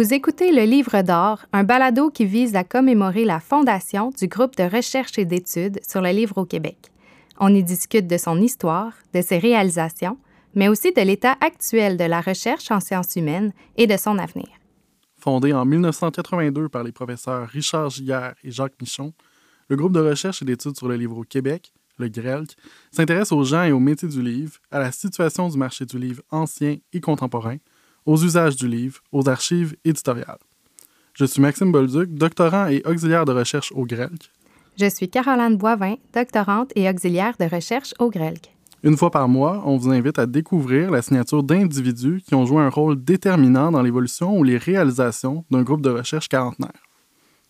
Vous 0.00 0.14
écoutez 0.14 0.50
Le 0.50 0.62
Livre 0.62 1.02
d'or, 1.02 1.44
un 1.52 1.62
balado 1.62 2.08
qui 2.08 2.24
vise 2.24 2.56
à 2.56 2.64
commémorer 2.64 3.26
la 3.26 3.38
fondation 3.38 4.08
du 4.18 4.28
groupe 4.28 4.56
de 4.56 4.62
recherche 4.62 5.18
et 5.18 5.26
d'études 5.26 5.78
sur 5.86 6.00
le 6.00 6.08
livre 6.08 6.38
au 6.38 6.46
Québec. 6.46 6.90
On 7.38 7.54
y 7.54 7.62
discute 7.62 8.06
de 8.06 8.16
son 8.16 8.40
histoire, 8.40 8.94
de 9.12 9.20
ses 9.20 9.36
réalisations, 9.36 10.16
mais 10.54 10.68
aussi 10.68 10.94
de 10.94 11.02
l'état 11.02 11.36
actuel 11.42 11.98
de 11.98 12.04
la 12.04 12.22
recherche 12.22 12.70
en 12.70 12.80
sciences 12.80 13.14
humaines 13.14 13.52
et 13.76 13.86
de 13.86 13.98
son 13.98 14.16
avenir. 14.16 14.48
Fondé 15.18 15.52
en 15.52 15.66
1982 15.66 16.70
par 16.70 16.82
les 16.82 16.92
professeurs 16.92 17.46
Richard 17.48 17.90
Giguère 17.90 18.36
et 18.42 18.50
Jacques 18.50 18.80
Michon, 18.80 19.12
le 19.68 19.76
groupe 19.76 19.92
de 19.92 20.00
recherche 20.00 20.40
et 20.40 20.46
d'études 20.46 20.78
sur 20.78 20.88
le 20.88 20.96
livre 20.96 21.18
au 21.18 21.24
Québec, 21.24 21.74
le 21.98 22.08
GRELC, 22.08 22.56
s'intéresse 22.90 23.32
aux 23.32 23.44
gens 23.44 23.64
et 23.64 23.72
aux 23.72 23.80
métiers 23.80 24.08
du 24.08 24.22
livre, 24.22 24.54
à 24.70 24.78
la 24.78 24.92
situation 24.92 25.50
du 25.50 25.58
marché 25.58 25.84
du 25.84 25.98
livre 25.98 26.22
ancien 26.30 26.78
et 26.90 27.00
contemporain, 27.02 27.58
aux 28.06 28.22
usages 28.22 28.56
du 28.56 28.68
livre, 28.68 29.00
aux 29.12 29.28
archives 29.28 29.76
éditoriales. 29.84 30.38
Je 31.14 31.24
suis 31.24 31.40
Maxime 31.40 31.72
Bolduc, 31.72 32.14
doctorant 32.14 32.66
et 32.66 32.82
auxiliaire 32.86 33.24
de 33.24 33.32
recherche 33.32 33.72
au 33.72 33.84
GRELC. 33.84 34.30
Je 34.78 34.88
suis 34.88 35.10
Caroline 35.10 35.56
Boivin, 35.56 35.96
doctorante 36.14 36.72
et 36.76 36.88
auxiliaire 36.88 37.34
de 37.38 37.44
recherche 37.44 37.92
au 37.98 38.08
GRELC. 38.08 38.50
Une 38.82 38.96
fois 38.96 39.10
par 39.10 39.28
mois, 39.28 39.62
on 39.66 39.76
vous 39.76 39.90
invite 39.90 40.18
à 40.18 40.24
découvrir 40.24 40.90
la 40.90 41.02
signature 41.02 41.42
d'individus 41.42 42.22
qui 42.26 42.34
ont 42.34 42.46
joué 42.46 42.62
un 42.62 42.70
rôle 42.70 43.02
déterminant 43.04 43.70
dans 43.70 43.82
l'évolution 43.82 44.38
ou 44.38 44.42
les 44.42 44.56
réalisations 44.56 45.44
d'un 45.50 45.62
groupe 45.62 45.82
de 45.82 45.90
recherche 45.90 46.28
quarantenaire. 46.28 46.80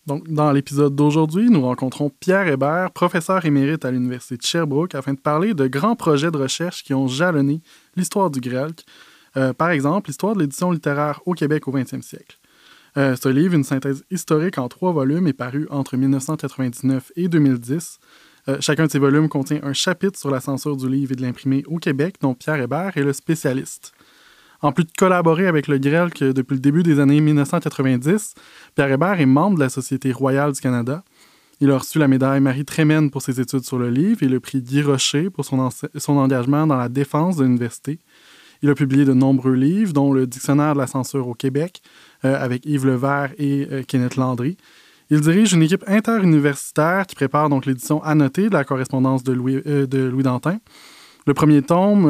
Donc, 0.07 0.29
dans 0.29 0.51
l'épisode 0.51 0.97
d'aujourd'hui, 0.97 1.51
nous 1.51 1.61
rencontrons 1.61 2.11
Pierre 2.11 2.49
Hébert, 2.49 2.91
professeur 2.91 3.45
émérite 3.45 3.85
à 3.85 3.93
l'Université 3.93 4.37
de 4.39 4.43
Sherbrooke, 4.43 4.97
afin 4.97 5.13
de 5.13 5.21
parler 5.21 5.55
de 5.55 5.69
grands 5.69 5.95
projets 5.95 6.33
de 6.33 6.39
recherche 6.39 6.83
qui 6.83 6.95
ont 6.95 7.07
jalonné 7.07 7.61
l'histoire 7.95 8.31
du 8.31 8.41
GRELC, 8.41 8.85
euh, 9.37 9.53
par 9.53 9.71
exemple, 9.71 10.09
l'histoire 10.09 10.35
de 10.35 10.41
l'édition 10.41 10.71
littéraire 10.71 11.21
au 11.27 11.35
Québec 11.35 11.69
au 11.69 11.73
20e 11.73 12.03
siècle. 12.03 12.39
Euh, 12.97 13.15
ce 13.17 13.29
livre, 13.29 13.55
une 13.55 13.65
synthèse 13.65 14.05
historique 14.11 14.59
en 14.59 14.69
trois 14.69 14.93
volumes, 14.93 15.27
est 15.29 15.33
paru 15.33 15.67
entre 15.71 15.97
1999 15.97 17.13
et 17.17 17.29
2010. 17.29 17.99
Euh, 18.49 18.57
chacun 18.61 18.87
de 18.87 18.91
ces 18.91 18.99
volumes 18.99 19.29
contient 19.29 19.61
un 19.63 19.73
chapitre 19.73 20.19
sur 20.19 20.31
la 20.31 20.41
censure 20.41 20.77
du 20.77 20.89
livre 20.89 21.13
et 21.13 21.17
de 21.17 21.23
l'imprimé 21.23 21.63
au 21.67 21.79
Québec, 21.79 22.17
dont 22.21 22.35
Pierre 22.35 22.61
Hébert 22.61 22.97
est 22.97 23.03
le 23.03 23.13
spécialiste. 23.13 23.93
En 24.63 24.73
plus 24.73 24.85
de 24.85 24.93
collaborer 24.97 25.47
avec 25.47 25.69
le 25.69 25.79
GREL 25.79 26.11
depuis 26.11 26.55
le 26.55 26.61
début 26.61 26.83
des 26.83 26.99
années 27.01 27.21
1990, 27.21 28.35
Pierre 28.75 28.93
Hébert 28.93 29.21
est 29.21 29.27
membre 29.27 29.57
de 29.57 29.61
la 29.61 29.71
Société 29.71 30.13
royale 30.13 30.53
du 30.53 30.61
Canada. 30.61 31.03
Il 31.61 31.71
a 31.71 31.79
reçu 31.79 31.99
la 31.99 32.09
médaille 32.09 32.41
Marie 32.41 32.65
Trémène 32.65 33.11
pour 33.11 33.23
ses 33.23 33.41
études 33.41 33.65
sur 33.65 33.79
le 33.79 33.91
livre 33.91 34.23
et 34.23 34.29
le 34.29 34.41
prix 34.41 34.63
Guy 34.63 34.83
Rocher 34.83 35.31
pour 35.31 35.45
son 35.45 36.17
engagement 36.17 36.67
dans 36.67 36.77
la 36.77 36.89
défense 36.89 37.37
de 37.37 37.45
l'université. 37.45 37.99
Il 38.63 38.69
a 38.69 38.75
publié 38.75 39.05
de 39.05 39.15
nombreux 39.15 39.55
livres, 39.55 39.93
dont 39.93 40.13
le 40.13 40.27
Dictionnaire 40.27 40.75
de 40.75 40.79
la 40.79 40.87
censure 40.87 41.29
au 41.29 41.35
Québec, 41.35 41.81
euh, 42.25 42.43
avec 42.43 42.67
Yves 42.67 42.87
Levert 42.87 43.31
et 43.39 43.67
euh, 43.71 43.83
Kenneth 43.83 44.17
Landry. 44.17 44.57
Il 45.11 45.21
dirige 45.21 45.55
une 45.55 45.63
équipe 45.63 45.83
interuniversitaire 45.87 47.07
qui 47.07 47.15
prépare 47.15 47.49
donc 47.49 47.67
l'édition 47.67 48.03
annotée 48.03 48.49
de 48.49 48.55
la 48.55 48.65
correspondance 48.65 49.25
de 49.25 49.33
Louis, 49.33 49.63
euh, 49.67 49.87
de 49.87 49.99
Louis 49.99 50.23
Dantin. 50.23 50.59
Le 51.27 51.35
premier 51.35 51.63
tome 51.63 52.07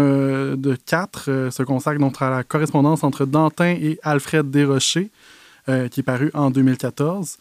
de 0.56 0.76
quatre 0.86 1.50
se 1.50 1.62
consacre 1.64 1.98
donc 1.98 2.22
à 2.22 2.30
la 2.30 2.44
correspondance 2.44 3.02
entre 3.02 3.26
Dantin 3.26 3.74
et 3.80 3.98
Alfred 4.04 4.50
Desrochers, 4.50 5.10
qui 5.66 6.00
est 6.00 6.04
paru 6.04 6.30
en 6.32 6.50
2014. 6.50 7.36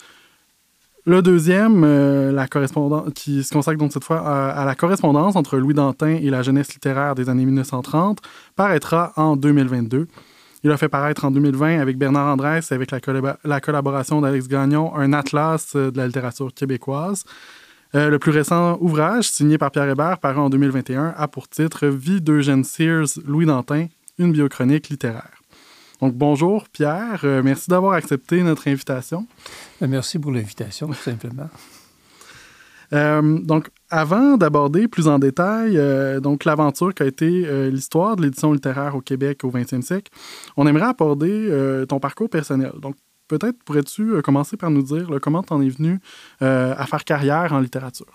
Le 1.06 1.22
deuxième, 1.22 1.84
euh, 1.84 2.32
la 2.32 2.48
correspondance, 2.48 3.10
qui 3.16 3.44
se 3.44 3.54
consacre 3.54 3.78
donc 3.78 3.94
cette 3.94 4.04
fois 4.04 4.20
à, 4.20 4.66
la 4.66 4.76
correspondance 4.76 5.36
entre 5.36 5.58
Louis 5.58 5.74
Dantin 5.74 6.18
et 6.22 6.30
la 6.30 6.44
jeunesse 6.44 6.74
littéraire 6.74 7.16
des 7.16 7.30
années 7.30 7.46
1930, 7.46 8.20
paraîtra 8.56 9.14
en 9.16 9.36
2022. 9.36 10.08
Il 10.64 10.72
a 10.72 10.78
fait 10.78 10.90
paraître 10.90 11.24
en 11.24 11.32
2020 11.32 11.80
avec 11.80 11.98
Bernard 11.98 12.28
Andrès 12.28 12.70
et 12.70 12.76
avec 12.76 12.92
la, 12.92 13.60
collaboration 13.62 14.20
d'Alex 14.20 14.50
Gagnon 14.50 14.94
un 14.96 15.14
atlas 15.14 15.74
euh, 15.76 15.90
de 15.90 15.98
la 15.98 16.08
littérature 16.08 16.54
québécoise. 16.54 17.24
Euh, 17.96 18.10
le 18.10 18.20
plus 18.20 18.32
récent 18.32 18.78
ouvrage, 18.82 19.30
signé 19.30 19.58
par 19.58 19.72
Pierre 19.72 19.90
Hébert, 19.90 20.20
paru 20.20 20.40
en 20.40 20.50
2021, 20.50 21.14
a 21.18 21.28
pour 21.28 21.48
titre 21.48 21.88
Vie 21.88 22.22
d'Eugène 22.22 22.64
Sears, 22.64 23.08
Louis 23.26 23.46
Dantin, 23.46 23.88
une 24.20 24.34
biochronique 24.34 24.90
littéraire. 24.90 25.39
Donc, 26.02 26.14
bonjour 26.16 26.70
Pierre, 26.70 27.22
euh, 27.26 27.42
merci 27.44 27.70
d'avoir 27.70 27.94
accepté 27.94 28.42
notre 28.42 28.70
invitation. 28.70 29.28
Euh, 29.82 29.88
merci 29.90 30.18
pour 30.18 30.32
l'invitation, 30.32 30.88
tout 30.88 30.94
simplement. 30.94 31.50
Euh, 32.94 33.40
donc, 33.40 33.70
avant 33.90 34.38
d'aborder 34.38 34.88
plus 34.88 35.08
en 35.08 35.20
détail 35.20 35.80
donc 36.22 36.46
l'aventure 36.46 36.94
qui 36.94 37.04
a 37.04 37.06
été 37.06 37.70
l'histoire 37.70 38.16
de 38.16 38.24
l'édition 38.24 38.54
littéraire 38.54 38.96
au 38.96 39.02
Québec 39.02 39.44
au 39.44 39.52
20e 39.52 39.82
siècle, 39.82 40.12
on 40.58 40.66
aimerait 40.66 40.88
aborder 40.88 41.86
ton 41.88 42.00
parcours 42.00 42.30
personnel. 42.30 42.72
Donc, 42.82 42.96
peut-être 43.28 43.62
pourrais-tu 43.64 44.22
commencer 44.24 44.58
par 44.58 44.72
nous 44.72 44.82
dire 44.82 45.08
comment 45.22 45.44
tu 45.44 45.54
en 45.54 45.62
es 45.62 45.70
venu 45.70 46.00
à 46.40 46.86
faire 46.88 47.04
carrière 47.04 47.54
en 47.54 47.60
littérature? 47.60 48.12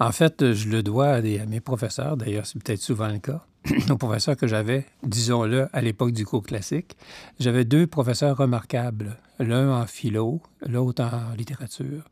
En 0.00 0.12
fait, 0.12 0.52
je 0.52 0.68
le 0.68 0.82
dois 0.82 1.08
à, 1.08 1.20
mes 1.20 1.60
professeurs, 1.60 2.16
d'ailleurs, 2.16 2.46
c'est 2.46 2.62
peut-être 2.62 2.80
souvent 2.80 3.08
le 3.08 3.18
cas, 3.18 3.44
aux 3.90 3.96
professeurs 3.96 4.36
que 4.36 4.46
j'avais, 4.46 4.86
disons-le, 5.02 5.68
à 5.72 5.80
l'époque 5.80 6.12
du 6.12 6.24
cours 6.24 6.42
classique. 6.42 6.96
J'avais 7.38 7.64
deux 7.64 7.86
professeurs 7.86 8.36
remarquables, 8.36 9.16
l'un 9.38 9.80
en 9.80 9.86
philo, 9.86 10.40
l'autre 10.66 11.02
en 11.02 11.34
littérature. 11.36 12.04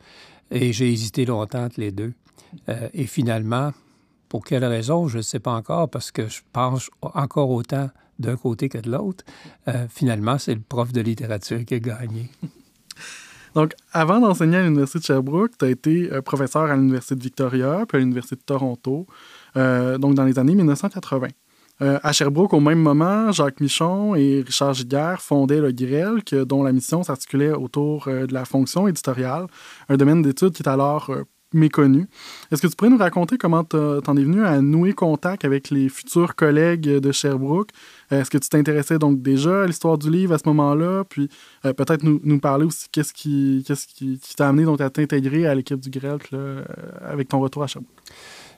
Et 0.51 0.73
j'ai 0.73 0.93
hésité 0.93 1.25
longtemps 1.25 1.65
entre 1.65 1.81
les 1.81 1.93
deux. 1.93 2.13
Euh, 2.69 2.89
et 2.95 3.07
finalement, 3.07 3.73
pour 4.29 4.45
quelle 4.45 4.65
raison, 4.65 5.09
je 5.09 5.19
ne 5.19 5.23
sais 5.23 5.41
pas 5.41 5.53
encore, 5.53 5.89
parce 5.89 6.11
que 6.11 6.29
je 6.29 6.41
pense 6.53 6.91
encore 7.03 7.51
autant 7.51 7.91
d'un 8.19 8.37
côté 8.37 8.69
que 8.69 8.79
de 8.79 8.91
l'autre. 8.91 9.25
Euh, 9.69 9.87
finalement, 9.89 10.39
c'est 10.39 10.55
le 10.55 10.61
prof 10.61 10.93
de 10.93 11.01
littérature 11.01 11.65
qui 11.65 11.75
a 11.75 11.79
gagné. 11.79 12.31
Donc, 13.55 13.73
avant 13.93 14.21
d'enseigner 14.21 14.59
à 14.59 14.63
l'Université 14.63 14.99
de 14.99 15.05
Sherbrooke, 15.05 15.53
tu 15.59 15.65
as 15.65 15.71
été 15.71 16.13
euh, 16.13 16.21
professeur 16.21 16.65
à 16.65 16.77
l'Université 16.77 17.15
de 17.15 17.23
Victoria, 17.23 17.87
puis 17.89 17.97
à 17.97 18.01
l'Université 18.01 18.37
de 18.37 18.43
Toronto, 18.43 19.07
donc 19.55 20.15
dans 20.15 20.25
les 20.25 20.39
années 20.39 20.55
1980. 20.55 21.29
Euh, 21.83 21.99
à 22.03 22.13
Sherbrooke, 22.13 22.55
au 22.55 22.61
même 22.61 22.81
moment, 22.81 23.33
Jacques 23.33 23.61
Michon 23.61 24.15
et 24.15 24.43
Richard 24.47 24.75
Giguère 24.75 25.21
fondaient 25.21 25.61
le 25.61 25.73
GREL, 25.73 26.23
dont 26.47 26.63
la 26.63 26.73
mission 26.73 27.03
s'articulait 27.03 27.53
autour 27.53 28.07
de 28.07 28.33
la 28.33 28.45
fonction 28.45 28.89
éditoriale, 28.89 29.47
un 29.89 29.97
domaine 29.97 30.23
d'études 30.23 30.53
qui 30.53 30.63
est 30.63 30.69
alors 30.69 31.11
méconnu. 31.53 32.09
Est-ce 32.51 32.63
que 32.63 32.67
tu 32.67 32.77
pourrais 32.77 32.91
nous 32.91 32.99
raconter 32.99 33.39
comment 33.39 33.65
tu 33.65 33.77
en 33.77 34.17
es 34.17 34.23
venu 34.23 34.45
à 34.45 34.61
nouer 34.61 34.93
contact 34.93 35.45
avec 35.45 35.71
les 35.71 35.89
futurs 35.89 36.35
collègues 36.35 36.89
de 36.99 37.13
Sherbrooke? 37.13 37.71
Est-ce 38.11 38.31
que 38.31 38.39
tu 38.39 38.49
t'intéressais 38.49 38.99
donc 38.99 39.23
déjà 39.23 39.63
à 39.63 39.67
l'histoire 39.67 39.99
du 39.99 40.11
livre 40.11 40.35
à 40.35 40.39
ce 40.39 40.45
moment-là? 40.47 41.05
Puis 41.09 41.29
euh, 41.65 41.73
peut-être 41.73 42.03
nous, 42.03 42.21
nous, 42.25 42.39
parler 42.39 42.67
aussi 42.67 42.87
qu'est-ce 42.91 43.13
qui 43.13 43.65
qu'est-ce 43.67 43.87
qui, 43.87 44.21
t'a 44.37 44.49
amené 44.49 44.65
donc, 44.65 44.81
à 44.81 44.91
t'intégrer 44.91 45.47
à 45.47 45.55
l'équipe 45.55 45.81
du 45.81 45.91
GREL 45.91 46.19
euh, 46.33 46.65
avec 47.05 47.29
ton 47.29 47.41
retour 47.41 47.63
à 47.63 47.67
Sherbrooke? 47.67 47.91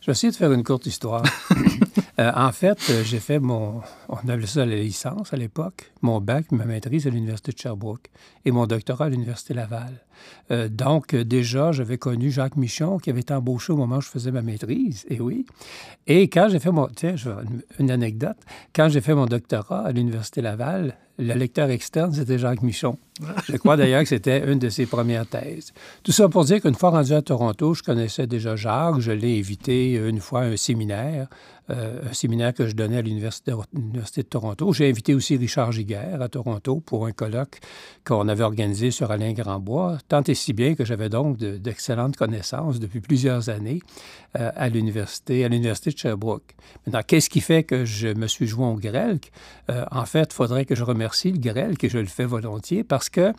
Je 0.00 0.06
vais 0.06 0.12
essayer 0.12 0.31
de 0.31 0.37
faire 0.37 0.53
une 0.53 0.65
courte 0.65 0.87
histoire. 0.87 1.23
Euh, 2.21 2.33
en 2.34 2.51
fait, 2.51 2.79
j'ai 3.05 3.21
fait 3.21 3.39
mon, 3.39 3.81
on 4.09 4.29
appelait 4.29 4.47
ça 4.47 4.67
la 4.67 4.77
licence 4.77 5.33
à 5.33 5.37
l'époque, 5.37 5.93
mon 6.03 6.21
bac, 6.21 6.51
ma 6.51 6.65
maîtrise 6.65 7.06
à 7.06 7.11
l'Université 7.11 7.53
de 7.53 7.59
Sherbrooke 7.59 8.11
et 8.45 8.51
mon 8.51 8.67
doctorat 8.67 9.05
à 9.05 9.09
l'Université 9.09 9.55
Laval. 9.55 10.05
Euh, 10.51 10.69
donc, 10.69 11.15
déjà, 11.15 11.71
j'avais 11.71 11.97
connu 11.97 12.33
Jacques 12.33 12.56
Michon, 12.56 12.99
qui 12.99 13.11
avait 13.11 13.21
été 13.21 13.33
embauché 13.34 13.73
au 13.73 13.77
moment 13.77 13.99
où 13.99 14.01
je 14.01 14.09
faisais 14.09 14.33
ma 14.33 14.43
maîtrise, 14.43 15.05
et 15.09 15.21
oui. 15.21 15.47
Et 16.09 16.29
quand 16.29 16.49
j'ai 16.49 16.59
fait 16.59 16.73
mon... 16.73 16.89
Tiens, 16.89 17.15
une 17.79 17.91
anecdote. 17.91 18.39
Quand 18.75 18.89
j'ai 18.89 19.00
fait 19.00 19.15
mon 19.15 19.27
doctorat 19.27 19.87
à 19.87 19.93
l'Université 19.93 20.43
Laval, 20.43 20.97
le 21.19 21.35
lecteur 21.35 21.71
externe, 21.71 22.12
c'était 22.12 22.39
Jacques 22.39 22.62
Michon. 22.62 22.99
Je 23.47 23.56
crois 23.56 23.76
d'ailleurs 23.76 24.03
que 24.03 24.09
c'était 24.09 24.50
une 24.50 24.59
de 24.59 24.69
ses 24.69 24.87
premières 24.87 25.26
thèses. 25.26 25.73
Tout 26.03 26.12
ça 26.12 26.29
pour 26.29 26.44
dire 26.44 26.61
qu'une 26.61 26.75
fois 26.75 26.91
rendu 26.91 27.12
à 27.12 27.23
Toronto, 27.23 27.75
je 27.75 27.82
connaissais 27.82 28.26
déjà 28.26 28.56
Jacques. 28.56 29.00
Je 29.00 29.12
l'ai 29.12 29.38
invité 29.38 29.94
une 29.94 30.20
fois 30.20 30.43
à 30.43 30.44
un 30.44 30.56
séminaire 30.56 31.29
euh, 31.70 32.00
un 32.09 32.15
séminaire 32.15 32.55
que 32.55 32.67
je 32.67 32.75
donnais 32.75 32.97
à 32.97 33.03
l'Université 33.03 33.53
de, 33.53 34.23
Toronto. 34.23 34.73
J'ai 34.73 34.88
invité 34.88 35.15
aussi 35.15 35.37
Richard 35.37 35.73
Giguère 35.73 36.23
à 36.23 36.29
Toronto 36.29 36.81
pour 36.81 37.05
un 37.05 37.12
colloque 37.12 37.61
qu'on 38.06 38.26
avait 38.29 38.43
organisé 38.43 38.91
sur 38.91 39.11
Alain 39.11 39.35
Grandbois, 39.35 39.99
tant 40.09 40.23
et 40.23 40.35
si 40.35 40.55
bien 40.55 40.75
que 40.75 40.87
j'avais 40.87 41.11
donc 41.11 41.37
d'excellentes 41.37 42.17
connaissances 42.17 42.81
depuis 42.81 43.00
plusieurs 43.00 43.50
années 43.50 43.81
euh, 44.38 44.50
à 44.56 44.71
l'université, 44.71 45.44
à 45.44 45.49
l'Université 45.49 45.91
de 45.91 45.99
Sherbrooke. 45.99 46.55
Maintenant, 46.87 47.03
qu'est-ce 47.06 47.29
qui 47.29 47.43
fait 47.43 47.64
que 47.64 47.85
je 47.85 48.09
me 48.09 48.29
suis 48.29 48.47
joint 48.47 48.71
au 48.71 48.76
GRELC? 48.76 49.31
Euh, 49.71 49.85
en 49.91 50.06
fait, 50.06 50.31
il 50.32 50.35
faudrait 50.35 50.64
que 50.64 50.75
je 50.75 50.85
remercie 50.85 51.32
le 51.32 51.38
GRELC 51.38 51.85
et 51.85 51.88
je 51.91 51.99
le 51.99 52.06
fais 52.06 52.25
volontiers 52.25 52.82
parce 52.82 53.07
que 53.10 53.32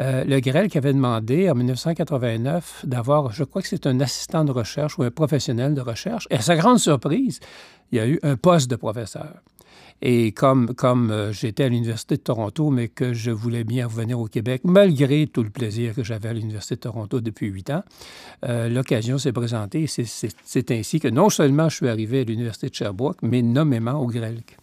euh, 0.00 0.24
le 0.24 0.40
GRELC 0.40 0.76
avait 0.76 0.92
demandé 0.92 1.50
en 1.50 1.54
1989 1.54 2.84
d'avoir, 2.86 3.32
je 3.32 3.44
crois 3.44 3.62
que 3.62 3.68
c'est 3.68 3.86
un 3.86 4.00
assistant 4.00 4.44
de 4.44 4.52
recherche 4.52 4.98
ou 4.98 5.02
un 5.02 5.10
professionnel 5.10 5.74
de 5.74 5.80
recherche. 5.80 6.28
Et 6.30 6.36
à 6.36 6.40
sa 6.40 6.56
grande 6.56 6.78
surprise, 6.78 7.40
il 7.90 7.98
y 7.98 8.00
a 8.00 8.06
eu 8.06 8.20
un 8.22 8.36
poste 8.36 8.70
de 8.70 8.76
professeur. 8.76 9.42
Et 10.00 10.30
comme, 10.30 10.74
comme 10.74 11.10
euh, 11.10 11.32
j'étais 11.32 11.64
à 11.64 11.68
l'Université 11.68 12.16
de 12.16 12.22
Toronto, 12.22 12.70
mais 12.70 12.86
que 12.86 13.12
je 13.12 13.32
voulais 13.32 13.64
bien 13.64 13.86
revenir 13.86 14.20
au 14.20 14.26
Québec, 14.26 14.60
malgré 14.64 15.26
tout 15.26 15.42
le 15.42 15.50
plaisir 15.50 15.94
que 15.94 16.04
j'avais 16.04 16.28
à 16.28 16.32
l'Université 16.32 16.76
de 16.76 16.80
Toronto 16.80 17.20
depuis 17.20 17.48
huit 17.48 17.70
ans, 17.70 17.82
euh, 18.44 18.68
l'occasion 18.68 19.18
s'est 19.18 19.32
présentée. 19.32 19.86
C'est 19.88 20.70
ainsi 20.70 21.00
que 21.00 21.08
non 21.08 21.30
seulement 21.30 21.68
je 21.68 21.76
suis 21.76 21.88
arrivé 21.88 22.20
à 22.20 22.24
l'Université 22.24 22.68
de 22.68 22.74
Sherbrooke, 22.74 23.18
mais 23.22 23.42
nommément 23.42 24.00
au 24.00 24.06
GRELC. 24.06 24.56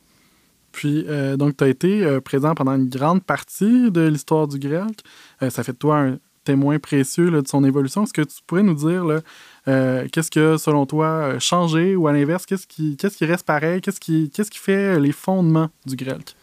Puis, 0.75 1.05
euh, 1.07 1.37
donc, 1.37 1.55
tu 1.55 1.63
as 1.63 1.69
été 1.69 2.03
euh, 2.03 2.19
présent 2.19 2.53
pendant 2.53 2.73
une 2.73 2.89
grande 2.89 3.23
partie 3.23 3.89
de 3.91 4.01
l'histoire 4.01 4.45
du 4.45 4.59
grec. 4.59 5.05
Euh, 5.41 5.49
ça 5.49 5.63
fait 5.63 5.71
de 5.71 5.77
toi 5.77 5.99
un 5.99 6.17
témoin 6.43 6.79
précieux 6.79 7.31
de 7.31 7.41
son 7.47 7.63
évolution. 7.63 8.03
Est-ce 8.03 8.11
que 8.11 8.23
tu 8.23 8.35
pourrais 8.45 8.61
nous 8.61 8.73
dire 8.73 9.21
qu'est-ce 9.65 10.29
que, 10.29 10.57
selon 10.57 10.85
toi, 10.85 11.39
changé 11.39 11.95
ou 11.95 12.09
à 12.09 12.13
l'inverse, 12.13 12.45
qu'est-ce 12.45 12.67
qui, 12.67 12.97
reste 13.21 13.45
pareil? 13.45 13.79
Qu'est-ce 13.79 14.01
qui, 14.01 14.59
fait 14.59 14.99
les 14.99 15.13
fondements 15.13 15.69
du 15.85 15.95
grec? 15.95 16.35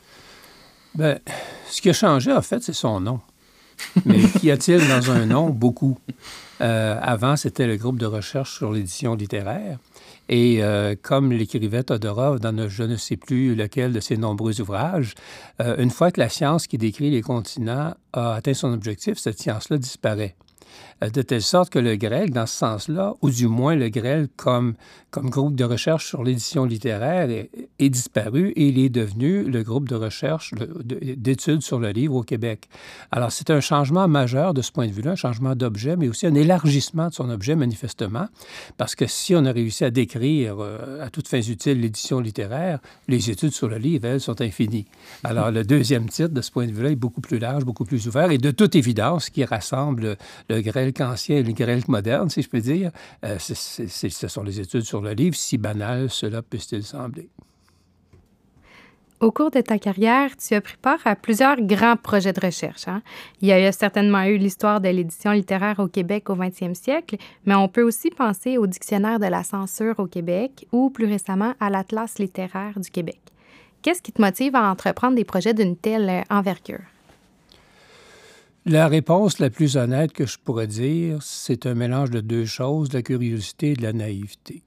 Bien, 0.95 1.19
ce 1.69 1.83
qui 1.83 1.91
a 1.91 1.93
changé, 1.93 2.33
en 2.33 2.43
fait, 2.43 2.63
c'est 2.63 2.73
son 2.73 3.01
nom. 3.01 3.21
Mais 4.07 4.23
qu'y 4.41 4.51
a-t-il 4.51 4.81
dans 4.89 5.11
un 5.11 5.27
nom? 5.27 5.51
Beaucoup. 5.51 5.99
avant, 6.59 7.37
c'était 7.37 7.67
le 7.67 7.77
groupe 7.77 7.99
de 7.99 8.07
recherche 8.07 8.57
sur 8.57 8.73
l'édition 8.73 9.15
littéraire. 9.15 9.79
Et 10.29 10.63
euh, 10.63 10.95
comme 11.01 11.33
l'écrivait 11.33 11.83
Todorov 11.83 12.41
dans 12.41 12.69
je 12.69 12.83
ne 12.85 12.97
sais 12.97 13.17
plus 13.17 13.55
lequel 13.55 13.93
de 13.93 14.01
ses 14.01 14.17
nombreux 14.17 14.61
ouvrages, 14.61 15.15
euh, 15.61 15.77
une 15.79 15.91
fois 15.91 16.11
que 16.11 16.21
la 16.21 16.29
science 16.29 16.67
qui 16.67 16.79
décrit 16.79 17.11
les 17.11 17.23
continents 17.23 17.95
a 18.13 18.35
atteint 18.35 18.55
son 18.55 18.73
objectif, 18.73 19.19
cette 19.19 19.41
science-là 19.41 19.79
disparaît. 19.79 20.37
Euh, 21.03 21.11
de 21.11 21.23
telle 21.23 21.43
sorte 21.43 21.71
que 21.71 21.79
le 21.79 21.97
grec, 21.97 22.33
dans 22.33 22.47
ce 22.47 22.57
sens-là, 22.57 23.15
ou 23.23 23.31
du 23.31 23.47
moins 23.47 23.75
le 23.75 23.89
grec 23.89 24.31
comme, 24.37 24.75
comme 25.11 25.31
groupe 25.31 25.55
de 25.57 25.65
recherche 25.65 26.07
sur 26.07 26.23
l'édition 26.23 26.65
littéraire, 26.65 27.29
est, 27.31 27.91
disparu 27.91 28.51
et 28.51 28.69
il 28.69 28.79
est 28.79 28.89
devenu 28.89 29.43
le 29.43 29.63
groupe 29.63 29.89
de 29.89 29.97
recherche 29.97 30.55
d'études 30.57 31.63
sur 31.63 31.79
le 31.79 31.91
livre 31.91 32.15
au 32.15 32.23
Québec. 32.23 32.69
Alors, 33.11 33.33
c'est 33.33 33.51
un 33.51 33.61
changement 33.61 34.09
majeur 34.09 34.55
de 34.55 34.63
ce 34.63 34.73
point 34.73 34.87
de 34.87 34.93
vue-là, 34.93 35.13
un 35.13 35.17
changement 35.17 35.55
d'objet, 35.55 35.97
mais 35.97 36.09
aussi 36.09 36.27
un 36.27 36.35
élargissement 36.35 37.09
de 37.09 37.15
son 37.15 37.29
objet, 37.29 37.57
manifestement, 37.57 38.29
parce 38.79 38.95
que 38.95 39.07
si 39.07 39.35
on 39.35 39.45
a 39.45 39.53
réussi 39.53 39.85
à 39.85 39.91
décrire 39.91 40.57
euh, 40.61 41.05
à 41.05 41.11
toutes 41.11 41.29
fins 41.29 41.43
utiles 41.43 41.81
l'édition 41.81 42.21
littéraire, 42.21 42.79
les 43.09 43.31
études 43.31 43.53
sur 43.53 43.69
le 43.69 43.77
livre, 43.77 44.07
elles, 44.07 44.21
sont 44.21 44.41
infinies. 44.41 44.87
Alors, 45.25 45.51
le 45.51 45.65
deuxième 45.65 46.09
titre, 46.09 46.33
de 46.33 46.41
ce 46.41 46.51
point 46.51 46.67
de 46.67 46.73
vue-là, 46.73 46.91
est 46.91 46.97
beaucoup 46.97 47.21
plus 47.21 47.39
large, 47.39 47.65
beaucoup 47.65 47.85
plus 47.85 48.07
ouvert 48.07 48.31
et 48.31 48.39
de 48.39 48.51
toute 48.51 48.75
évidence 48.77 49.29
qui 49.29 49.45
rassemble 49.45 50.17
le 50.49 50.62
grec 50.63 51.01
ancien 51.01 51.37
et 51.37 51.43
le 51.43 51.53
grec 51.53 51.89
moderne, 51.89 52.31
si 52.31 52.43
je 52.43 52.49
peux 52.49 52.61
dire. 52.61 52.91
Euh, 53.25 53.39
ce 53.39 54.29
sont 54.29 54.43
les 54.43 54.61
études 54.61 54.83
sur 54.83 55.01
le 55.01 55.13
livre, 55.13 55.37
si 55.37 55.59
banal 55.59 56.09
cela 56.11 56.43
puisse-t-il 56.43 56.83
sembler. 56.83 57.29
Au 59.23 59.31
cours 59.31 59.53
de 59.53 59.61
ta 59.61 59.79
carrière, 59.79 60.37
tu 60.37 60.53
as 60.55 60.61
pris 60.61 60.77
part 60.83 60.99
à 61.05 61.15
plusieurs 61.15 61.61
grands 61.61 61.95
projets 61.97 62.33
de 62.33 62.45
recherche. 62.45 62.89
Hein. 62.89 63.03
Il 63.41 63.47
y 63.47 63.53
a 63.53 63.71
certainement 63.71 64.25
eu 64.25 64.37
l'histoire 64.37 64.81
de 64.81 64.89
l'édition 64.89 65.31
littéraire 65.31 65.79
au 65.79 65.87
Québec 65.87 66.29
au 66.29 66.35
20e 66.35 66.75
siècle, 66.75 67.19
mais 67.47 67.55
on 67.55 67.69
peut 67.69 67.85
aussi 67.85 68.11
penser 68.11 68.59
au 68.59 68.67
dictionnaire 68.67 69.21
de 69.21 69.27
la 69.27 69.45
censure 69.45 70.01
au 70.01 70.07
Québec 70.07 70.67
ou 70.73 70.91
plus 70.91 71.07
récemment 71.07 71.55
à 71.61 71.71
l'Atlas 71.71 72.19
littéraire 72.19 72.81
du 72.81 72.91
Québec. 72.91 73.21
Qu'est-ce 73.83 74.03
qui 74.03 74.11
te 74.11 74.21
motive 74.21 74.57
à 74.57 74.69
entreprendre 74.69 75.15
des 75.15 75.25
projets 75.25 75.55
d'une 75.55 75.77
telle 75.77 76.25
envergure? 76.29 76.92
La 78.65 78.87
réponse 78.87 79.41
la 79.41 79.51
plus 79.51 79.77
honnête 79.77 80.13
que 80.13 80.25
je 80.25 80.39
pourrais 80.39 80.69
dire, 80.69 81.21
c'est 81.21 81.67
un 81.67 81.75
mélange 81.75 82.11
de 82.11 82.21
deux 82.21 82.45
choses, 82.45 82.93
la 82.93 83.03
curiosité 83.03 83.73
et 83.73 83.75
de 83.75 83.83
la 83.83 83.93
naïveté. 83.93 84.63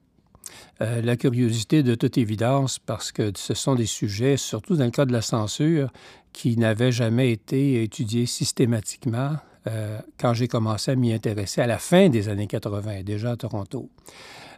Euh, 0.81 1.01
la 1.01 1.15
curiosité, 1.15 1.81
de 1.81 1.95
toute 1.95 2.17
évidence, 2.17 2.77
parce 2.77 3.13
que 3.13 3.31
ce 3.37 3.53
sont 3.53 3.73
des 3.73 3.85
sujets, 3.85 4.35
surtout 4.35 4.75
dans 4.75 4.83
le 4.83 4.91
cas 4.91 5.05
de 5.05 5.13
la 5.13 5.21
censure, 5.21 5.93
qui 6.33 6.57
n'avaient 6.57 6.91
jamais 6.91 7.31
été 7.31 7.81
étudiés 7.83 8.25
systématiquement 8.25 9.37
euh, 9.67 9.97
quand 10.19 10.33
j'ai 10.33 10.49
commencé 10.49 10.91
à 10.91 10.95
m'y 10.95 11.13
intéresser 11.13 11.61
à 11.61 11.67
la 11.67 11.77
fin 11.77 12.09
des 12.09 12.27
années 12.27 12.47
80, 12.47 13.03
déjà 13.03 13.31
à 13.31 13.35
Toronto. 13.37 13.89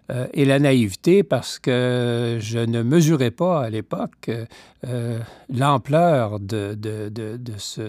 Euh, 0.09 0.27
et 0.33 0.45
la 0.45 0.59
naïveté 0.59 1.24
parce 1.24 1.59
que 1.59 2.38
je 2.39 2.59
ne 2.59 2.81
mesurais 2.81 3.31
pas 3.31 3.63
à 3.63 3.69
l'époque 3.69 4.31
l'ampleur 5.50 6.39
de, 6.39 6.75
de, 6.75 7.09
de, 7.09 7.57
ce, 7.57 7.81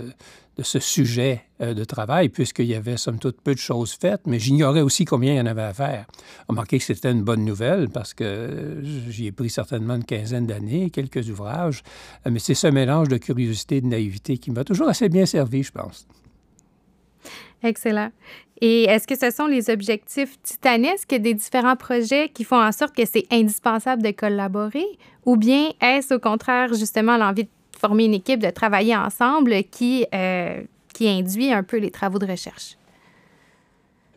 de 0.58 0.64
ce 0.64 0.80
sujet 0.80 1.44
euh, 1.60 1.72
de 1.72 1.84
travail, 1.84 2.28
puisqu'il 2.28 2.66
y 2.66 2.74
avait 2.74 2.96
somme 2.96 3.18
toute 3.18 3.40
peu 3.40 3.54
de 3.54 3.58
choses 3.58 3.92
faites, 3.92 4.26
mais 4.26 4.40
j'ignorais 4.40 4.80
aussi 4.80 5.04
combien 5.04 5.32
il 5.32 5.36
y 5.36 5.40
en 5.40 5.46
avait 5.46 5.62
à 5.62 5.72
faire. 5.72 6.06
Remarquez 6.48 6.78
que 6.78 6.84
c'était 6.84 7.12
une 7.12 7.22
bonne 7.22 7.44
nouvelle 7.44 7.88
parce 7.88 8.12
que 8.12 8.80
j'y 9.08 9.26
ai 9.26 9.32
pris 9.32 9.50
certainement 9.50 9.94
une 9.94 10.04
quinzaine 10.04 10.46
d'années, 10.46 10.90
quelques 10.90 11.28
ouvrages, 11.30 11.82
euh, 12.26 12.30
mais 12.32 12.40
c'est 12.40 12.54
ce 12.54 12.66
mélange 12.66 13.08
de 13.08 13.16
curiosité 13.18 13.76
et 13.76 13.80
de 13.80 13.86
naïveté 13.86 14.38
qui 14.38 14.50
m'a 14.50 14.64
toujours 14.64 14.88
assez 14.88 15.08
bien 15.08 15.26
servi, 15.26 15.62
je 15.62 15.70
pense. 15.70 16.08
Excellent. 17.62 18.10
Et 18.60 18.84
est-ce 18.84 19.06
que 19.06 19.16
ce 19.16 19.30
sont 19.30 19.46
les 19.46 19.70
objectifs 19.70 20.40
titanesques 20.42 21.14
des 21.14 21.34
différents 21.34 21.76
projets 21.76 22.28
qui 22.28 22.44
font 22.44 22.60
en 22.60 22.72
sorte 22.72 22.94
que 22.94 23.04
c'est 23.04 23.26
indispensable 23.30 24.02
de 24.02 24.10
collaborer? 24.10 24.86
Ou 25.26 25.36
bien 25.36 25.70
est-ce 25.80 26.14
au 26.14 26.18
contraire 26.18 26.74
justement 26.74 27.16
l'envie 27.16 27.44
de 27.44 27.50
former 27.78 28.06
une 28.06 28.14
équipe, 28.14 28.40
de 28.40 28.50
travailler 28.50 28.96
ensemble 28.96 29.62
qui, 29.70 30.06
euh, 30.12 30.62
qui 30.92 31.08
induit 31.08 31.52
un 31.52 31.62
peu 31.62 31.78
les 31.78 31.90
travaux 31.90 32.18
de 32.18 32.26
recherche? 32.26 32.76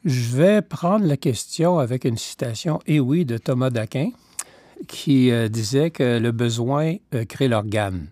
Je 0.03 0.35
vais 0.35 0.63
prendre 0.63 1.05
la 1.05 1.17
question 1.17 1.77
avec 1.77 2.05
une 2.05 2.17
citation, 2.17 2.79
et 2.87 2.99
oui, 2.99 3.23
de 3.23 3.37
Thomas 3.37 3.69
d'Aquin, 3.69 4.09
qui 4.87 5.29
euh, 5.29 5.47
disait 5.47 5.91
que 5.91 6.17
le 6.17 6.31
besoin 6.31 6.95
euh, 7.13 7.25
crée 7.25 7.47
l'organe. 7.47 8.07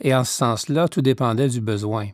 et 0.00 0.12
en 0.12 0.24
ce 0.24 0.32
sens-là, 0.32 0.88
tout 0.88 1.00
dépendait 1.00 1.48
du 1.48 1.60
besoin. 1.60 2.08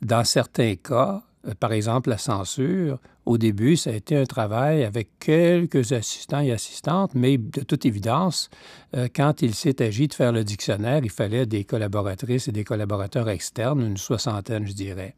Dans 0.00 0.22
certains 0.22 0.76
cas, 0.76 1.22
par 1.58 1.72
exemple 1.72 2.10
la 2.10 2.18
censure, 2.18 2.98
au 3.26 3.38
début, 3.38 3.76
ça 3.76 3.90
a 3.90 3.92
été 3.92 4.16
un 4.16 4.24
travail 4.24 4.84
avec 4.84 5.08
quelques 5.18 5.92
assistants 5.92 6.40
et 6.40 6.52
assistantes, 6.52 7.14
mais 7.14 7.38
de 7.38 7.60
toute 7.62 7.84
évidence, 7.84 8.50
euh, 8.96 9.08
quand 9.14 9.42
il 9.42 9.54
s'est 9.54 9.82
agi 9.82 10.08
de 10.08 10.14
faire 10.14 10.32
le 10.32 10.44
dictionnaire, 10.44 11.00
il 11.02 11.10
fallait 11.10 11.46
des 11.46 11.64
collaboratrices 11.64 12.48
et 12.48 12.52
des 12.52 12.64
collaborateurs 12.64 13.28
externes, 13.28 13.82
une 13.82 13.96
soixantaine, 13.96 14.66
je 14.66 14.72
dirais. 14.72 15.14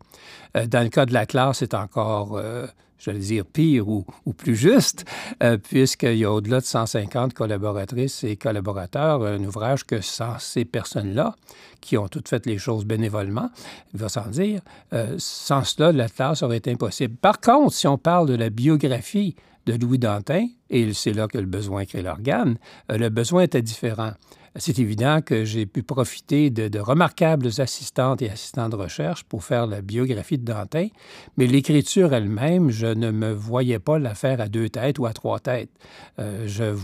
Euh, 0.56 0.66
dans 0.66 0.82
le 0.82 0.88
cas 0.88 1.06
de 1.06 1.12
la 1.12 1.26
classe, 1.26 1.58
c'est 1.58 1.74
encore 1.74 2.36
euh, 2.36 2.66
j'allais 3.02 3.18
dire 3.18 3.44
pire 3.44 3.88
ou, 3.88 4.04
plus 4.36 4.54
juste, 4.54 5.04
euh, 5.42 5.58
puisqu'il 5.58 6.16
y 6.16 6.24
a 6.24 6.32
au-delà 6.32 6.60
de 6.60 6.64
150 6.64 7.34
collaboratrices 7.34 8.24
et 8.24 8.36
collaborateurs, 8.36 9.24
un 9.24 9.42
ouvrage 9.44 9.84
que 9.84 10.00
sans 10.00 10.38
ces 10.38 10.64
personnes-là, 10.64 11.34
qui 11.80 11.98
ont 11.98 12.06
toutes 12.06 12.28
fait 12.28 12.46
les 12.46 12.58
choses 12.58 12.84
bénévolement, 12.84 13.50
il 13.92 14.00
va 14.00 14.08
s'en 14.08 14.28
dire, 14.28 14.60
euh, 14.92 15.16
sans 15.18 15.64
cela, 15.64 15.90
la 15.90 16.08
classe 16.08 16.42
aurait 16.42 16.58
été 16.58 16.70
impossible. 16.70 17.16
Par 17.16 17.40
contre, 17.40 17.74
si 17.74 17.88
on 17.88 17.91
parle 17.98 18.28
de 18.28 18.34
la 18.34 18.50
biographie 18.50 19.36
de 19.66 19.74
Louis 19.74 19.98
Dantin, 19.98 20.46
et 20.70 20.92
c'est 20.92 21.12
là 21.12 21.28
que 21.28 21.38
le 21.38 21.46
besoin 21.46 21.84
crée 21.84 22.02
l'organe, 22.02 22.58
euh, 22.90 22.98
le 22.98 23.08
besoin 23.08 23.42
était 23.42 23.62
différent 23.62 24.12
c'est 24.56 24.78
évident 24.78 25.20
que 25.22 25.44
j'ai 25.44 25.66
pu 25.66 25.82
profiter 25.82 26.50
de, 26.50 26.78
remarquables 26.78 27.48
assistantes 27.58 28.22
et 28.22 28.30
assistants 28.30 28.68
de 28.68 28.76
recherche 28.76 29.24
pour 29.24 29.44
faire 29.44 29.66
la 29.66 29.80
biographie 29.80 30.38
de 30.38 30.44
Dantin, 30.44 30.88
mais 31.36 31.46
l'écriture 31.46 32.12
elle-même, 32.12 32.70
je 32.70 32.86
ne 32.86 33.10
me 33.10 33.32
voyais 33.32 33.78
pas 33.78 33.98
la 33.98 34.14
faire 34.14 34.40
à 34.40 34.48
deux 34.48 34.68
têtes 34.68 34.98
ou 34.98 35.06
à 35.06 35.12
trois 35.12 35.40
têtes. 35.40 35.70
Euh, 36.18 36.46
je, 36.46 36.76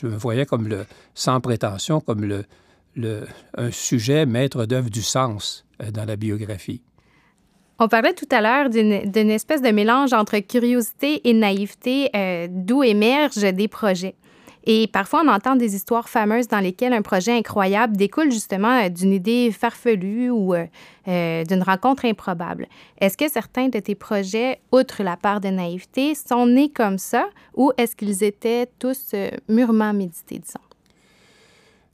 je 0.00 0.06
me 0.06 0.16
voyais 0.16 0.46
comme 0.46 0.68
le, 0.68 0.86
sans 1.14 1.40
prétention, 1.40 2.00
comme 2.00 2.24
le, 2.24 2.44
le, 2.96 3.26
un 3.56 3.70
sujet 3.70 4.24
maître 4.24 4.64
d'œuvre 4.64 4.90
du 4.90 5.02
sens 5.02 5.66
euh, 5.82 5.90
dans 5.90 6.04
la 6.04 6.16
biographie. 6.16 6.82
On 7.80 7.86
parlait 7.86 8.12
tout 8.12 8.26
à 8.32 8.40
l'heure 8.40 8.70
d'une 8.70 9.30
espèce 9.30 9.62
de 9.62 9.68
mélange 9.68 10.12
entre 10.12 10.38
curiosité 10.40 11.28
et 11.28 11.32
naïveté, 11.32 12.10
euh, 12.16 12.48
d'où 12.50 12.82
émergent 12.82 13.52
des 13.52 13.68
projets. 13.68 14.16
Et 14.64 14.88
parfois, 14.88 15.22
on 15.24 15.28
entend 15.28 15.54
des 15.54 15.76
histoires 15.76 16.08
fameuses 16.08 16.48
dans 16.48 16.58
lesquelles 16.58 16.92
un 16.92 17.02
projet 17.02 17.32
incroyable 17.38 17.96
découle 17.96 18.32
justement 18.32 18.82
euh, 18.82 18.88
d'une 18.88 19.12
idée 19.12 19.52
farfelue 19.52 20.28
ou 20.28 20.54
euh, 20.54 21.44
d'une 21.44 21.62
rencontre 21.62 22.04
improbable. 22.04 22.66
Est-ce 23.00 23.16
que 23.16 23.30
certains 23.30 23.68
de 23.68 23.78
tes 23.78 23.94
projets, 23.94 24.58
outre 24.72 25.04
la 25.04 25.16
part 25.16 25.40
de 25.40 25.48
naïveté, 25.48 26.16
sont 26.16 26.46
nés 26.46 26.70
comme 26.70 26.98
ça 26.98 27.28
ou 27.54 27.70
est-ce 27.78 27.94
qu'ils 27.94 28.24
étaient 28.24 28.68
tous 28.80 29.14
mûrement 29.48 29.92
médités, 29.92 30.40
disons? 30.40 30.58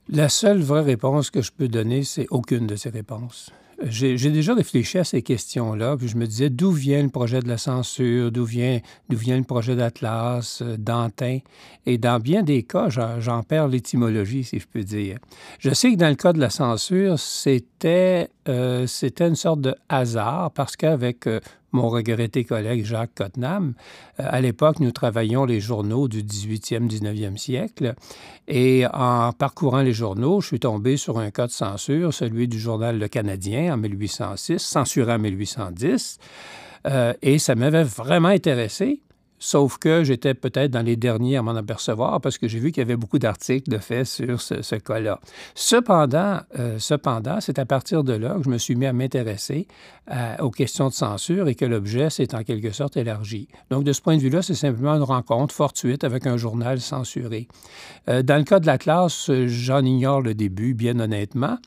La 0.09 0.29
seule 0.29 0.61
vraie 0.61 0.81
réponse 0.81 1.29
que 1.29 1.43
je 1.43 1.51
peux 1.51 1.67
donner, 1.67 2.03
c'est 2.03 2.27
aucune 2.31 2.65
de 2.65 2.75
ces 2.75 2.89
réponses. 2.89 3.51
J'ai 3.83 4.31
déjà 4.31 4.53
réfléchi 4.53 4.97
à 4.97 5.03
ces 5.03 5.21
questions-là, 5.21 5.97
puis 5.97 6.07
je 6.07 6.15
me 6.15 6.25
disais 6.25 6.49
d'où 6.49 6.71
vient 6.71 7.03
le 7.03 7.09
projet 7.09 7.41
de 7.41 7.47
la 7.47 7.57
censure, 7.57 8.31
d'où 8.31 8.45
vient, 8.45 8.79
vient 9.09 9.37
le 9.37 9.43
projet 9.43 9.75
d'Atlas, 9.75 10.61
euh, 10.61 10.77
d'Antin? 10.77 11.39
Et 11.85 11.97
dans 11.97 12.19
bien 12.19 12.41
des 12.41 12.63
cas, 12.63 12.87
j'en 12.89 13.43
perds 13.43 13.67
l'étymologie, 13.67 14.43
si 14.43 14.59
je 14.59 14.67
peux 14.67 14.83
dire. 14.83 15.17
Je 15.59 15.73
sais 15.73 15.91
que 15.91 15.97
dans 15.97 16.09
le 16.09 16.15
cas 16.15 16.31
de 16.31 16.39
la 16.39 16.49
censure, 16.49 17.19
c'était 17.19 18.29
euh, 18.47 18.87
une 19.19 19.35
sorte 19.35 19.61
de 19.61 19.75
hasard, 19.89 20.51
parce 20.51 20.75
qu'avec 20.77 21.27
euh, 21.27 21.39
mon 21.75 21.89
regretté 21.89 22.43
collègue 22.43 22.85
Jacques 22.85 23.13
Cottenham. 23.15 23.73
Euh, 24.19 24.23
à 24.27 24.41
l'époque, 24.41 24.79
nous 24.79 24.91
travaillions 24.91 25.45
les 25.45 25.59
journaux 25.59 26.07
du 26.07 26.23
18e, 26.23 26.89
19e 26.89 27.37
siècle. 27.37 27.93
Et 28.47 28.85
en 28.93 29.31
parcourant 29.33 29.81
les 29.81 29.93
journaux, 29.93 30.41
je 30.41 30.47
suis 30.47 30.59
tombé 30.59 30.97
sur 30.97 31.19
un 31.19 31.31
cas 31.31 31.47
de 31.47 31.51
censure, 31.51 32.13
celui 32.13 32.47
du 32.47 32.59
journal 32.59 32.97
Le 32.97 33.07
Canadien 33.07 33.73
en 33.73 33.77
1806, 33.77 34.59
censuré 34.59 35.13
en 35.13 35.19
1810. 35.19 36.17
Euh, 36.87 37.13
et 37.21 37.39
ça 37.39 37.55
m'avait 37.55 37.83
vraiment 37.83 38.29
intéressé. 38.29 39.01
Sauf 39.39 39.77
que 39.77 40.03
j'étais 40.03 40.33
peut-être 40.33 40.71
dans 40.71 40.81
les 40.81 40.95
derniers 40.95 41.37
à 41.37 41.41
m'en 41.41 41.55
apercevoir 41.55 42.21
parce 42.21 42.37
que 42.37 42.47
j'ai 42.47 42.59
vu 42.59 42.71
qu'il 42.71 42.81
y 42.81 42.85
avait 42.85 42.95
beaucoup 42.95 43.19
d'articles 43.19 43.69
de 43.69 43.77
fait 43.77 44.05
sur 44.05 44.41
ce, 44.41 44.75
cas-là. 44.75 45.19
Cependant, 45.55 46.39
euh, 46.57 46.79
cependant, 46.79 47.39
c'est 47.41 47.59
à 47.59 47.65
partir 47.65 48.03
de 48.03 48.13
là 48.13 48.35
que 48.37 48.43
je 48.43 48.49
me 48.49 48.57
suis 48.57 48.75
mis 48.75 48.85
à 48.85 48.93
m'intéresser 48.93 49.67
aux 50.39 50.51
questions 50.51 50.89
de 50.89 50.93
censure 50.93 51.47
et 51.47 51.55
que 51.55 51.65
l'objet 51.65 52.11
s'est 52.11 52.35
en 52.35 52.43
quelque 52.43 52.71
sorte 52.71 52.95
élargi. 52.95 53.47
Donc, 53.71 53.83
de 53.83 53.91
ce 53.91 54.01
point 54.01 54.17
de 54.17 54.21
vue-là, 54.21 54.41
c'est 54.41 54.53
simplement 54.53 54.93
une 54.93 55.03
rencontre 55.03 55.53
fortuite 55.53 56.03
avec 56.03 56.27
un 56.27 56.37
journal 56.37 56.79
censuré. 56.79 57.47
Euh, 58.09 58.21
dans 58.21 58.37
le 58.37 58.43
cas 58.43 58.59
de 58.59 58.67
la 58.67 58.77
classe, 58.77 59.31
j'en 59.47 59.83
ignore 59.83 60.21
le 60.21 60.33
début, 60.33 60.73
bien 60.73 60.99
honnêtement, 60.99 61.57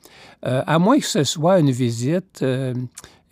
euh, 0.45 0.63
à 0.65 0.79
moins 0.79 0.99
que 0.99 1.05
ce 1.05 1.23
soit 1.23 1.59
une 1.59 1.71
visite 1.71 2.43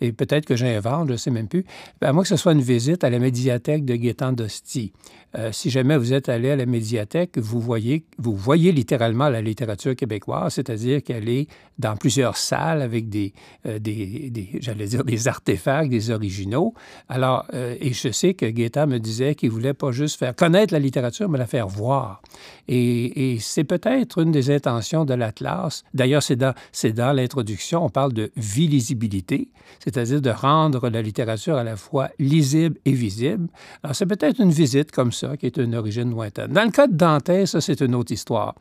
et 0.00 0.12
peut-être 0.12 0.46
que 0.46 0.56
j'invente, 0.56 1.08
je 1.08 1.12
ne 1.12 1.16
sais 1.16 1.30
même 1.30 1.48
plus, 1.48 1.64
à 2.00 2.12
moins 2.12 2.22
que 2.22 2.28
ce 2.28 2.36
soit 2.36 2.52
une 2.52 2.60
visite 2.60 3.04
à 3.04 3.10
la 3.10 3.18
médiathèque 3.18 3.84
de 3.84 3.94
Gaétan 3.94 4.32
d'Hostie. 4.32 4.92
Euh, 5.36 5.52
si 5.52 5.68
jamais 5.68 5.98
vous 5.98 6.14
êtes 6.14 6.30
allé 6.30 6.50
à 6.50 6.56
la 6.56 6.64
médiathèque, 6.64 7.36
vous 7.36 7.60
voyez, 7.60 8.02
littéralement 8.72 9.28
la 9.28 9.42
littérature 9.42 9.94
québécoise, 9.94 10.54
c'est-à-dire 10.54 11.02
qu'elle 11.02 11.28
est 11.28 11.48
dans 11.78 11.96
plusieurs 11.96 12.38
salles 12.38 12.80
avec 12.80 13.10
des, 13.10 13.34
euh, 13.66 13.78
j'allais 14.60 14.86
dire, 14.86 15.04
des 15.04 15.28
artefacts, 15.28 15.90
des 15.90 16.10
originaux. 16.10 16.72
Alors, 17.10 17.44
euh, 17.52 17.76
et 17.78 17.92
je 17.92 18.10
sais 18.10 18.32
que 18.32 18.46
Gaétan 18.46 18.86
me 18.86 18.98
disait 18.98 19.34
qu'il 19.34 19.50
voulait 19.50 19.74
pas 19.74 19.92
juste 19.92 20.18
faire 20.18 20.34
connaître 20.34 20.72
la 20.72 20.80
littérature, 20.80 21.28
mais 21.28 21.38
la 21.38 21.46
faire 21.46 21.68
voir. 21.68 22.22
Et, 22.66 23.36
c'est 23.40 23.64
peut-être 23.64 24.22
une 24.22 24.32
des 24.32 24.50
intentions 24.50 25.04
de 25.04 25.14
l'Atlas. 25.14 25.84
D'ailleurs, 25.94 26.22
c'est 26.22 26.36
dans, 26.36 26.54
dans 26.94 27.12
l'introduction, 27.12 27.84
on 27.84 27.90
parle 27.90 28.12
de 28.12 28.30
visibilité, 28.36 29.48
c'est-à-dire 29.88 30.20
de 30.20 30.30
rendre 30.30 30.90
la 30.90 31.00
littérature 31.00 31.56
à 31.56 31.64
la 31.64 31.76
fois 31.76 32.10
lisible 32.18 32.76
et 32.84 32.92
visible. 32.92 33.48
Alors, 33.82 33.96
c'est 33.96 34.04
peut-être 34.04 34.38
une 34.38 34.50
visite 34.50 34.90
comme 34.90 35.12
ça, 35.12 35.36
qui 35.38 35.46
est 35.46 35.56
une 35.56 35.74
origine 35.74 36.10
lointaine. 36.10 36.52
Dans 36.52 36.64
le 36.64 36.70
cas 36.70 36.86
de 36.86 36.94
Dantès, 36.94 37.46
ça, 37.46 37.60
c'est 37.62 37.80
une 37.80 37.94
autre 37.94 38.12
histoire. 38.12 38.54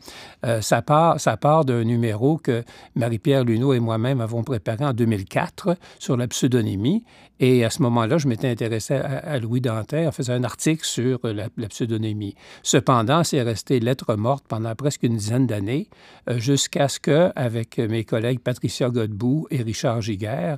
Euh, 0.46 0.62
ça 0.62 0.82
part, 0.82 1.20
ça 1.20 1.36
part 1.36 1.66
d'un 1.66 1.84
numéro 1.84 2.38
que 2.38 2.64
Marie-Pierre 2.96 3.44
Luneau 3.44 3.74
et 3.74 3.80
moi-même 3.80 4.22
avons 4.22 4.44
préparé 4.44 4.86
en 4.86 4.94
2004 4.94 5.76
sur 6.00 6.16
la 6.16 6.28
pseudonymie. 6.28 7.04
Et 7.40 7.64
à 7.64 7.70
ce 7.70 7.84
moment-là, 7.84 8.18
je 8.18 8.28
m'étais 8.28 8.50
intéressé 8.50 8.96
à, 8.96 9.38
Louis 9.38 9.62
Dantès 9.62 10.08
en 10.08 10.12
faisant 10.12 10.34
un 10.34 10.44
article 10.44 10.84
sur 10.84 11.20
la, 11.24 11.50
pseudonymie. 11.70 12.34
Cependant, 12.64 13.24
c'est 13.24 13.42
resté 13.44 13.80
lettre 13.80 14.16
morte 14.16 14.46
pendant 14.48 14.74
presque 14.74 15.04
une 15.04 15.18
dizaine 15.18 15.46
d'années, 15.46 15.88
euh, 16.30 16.40
jusqu'à 16.40 16.88
ce 16.88 17.00
que, 17.00 17.32
avec 17.36 17.78
mes 17.78 18.06
collègues 18.06 18.40
Patricia 18.40 18.90
Godbout 18.90 19.46
et 19.52 19.62
Richard 19.62 20.02
Giguère, 20.02 20.58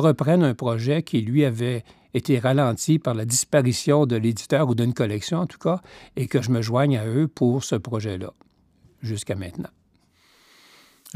reprenne 0.00 0.42
un 0.42 0.54
projet 0.54 1.02
qui, 1.02 1.20
lui, 1.20 1.44
avait 1.44 1.84
été 2.14 2.38
ralenti 2.38 2.98
par 2.98 3.14
la 3.14 3.24
disparition 3.24 4.06
de 4.06 4.16
l'éditeur 4.16 4.68
ou 4.68 4.74
d'une 4.74 4.94
collection 4.94 5.38
en 5.38 5.46
tout 5.46 5.58
cas, 5.58 5.80
et 6.16 6.26
que 6.26 6.42
je 6.42 6.50
me 6.50 6.62
joigne 6.62 6.96
à 6.98 7.06
eux 7.06 7.28
pour 7.28 7.64
ce 7.64 7.76
projet-là, 7.76 8.32
jusqu'à 9.02 9.36
maintenant. 9.36 9.70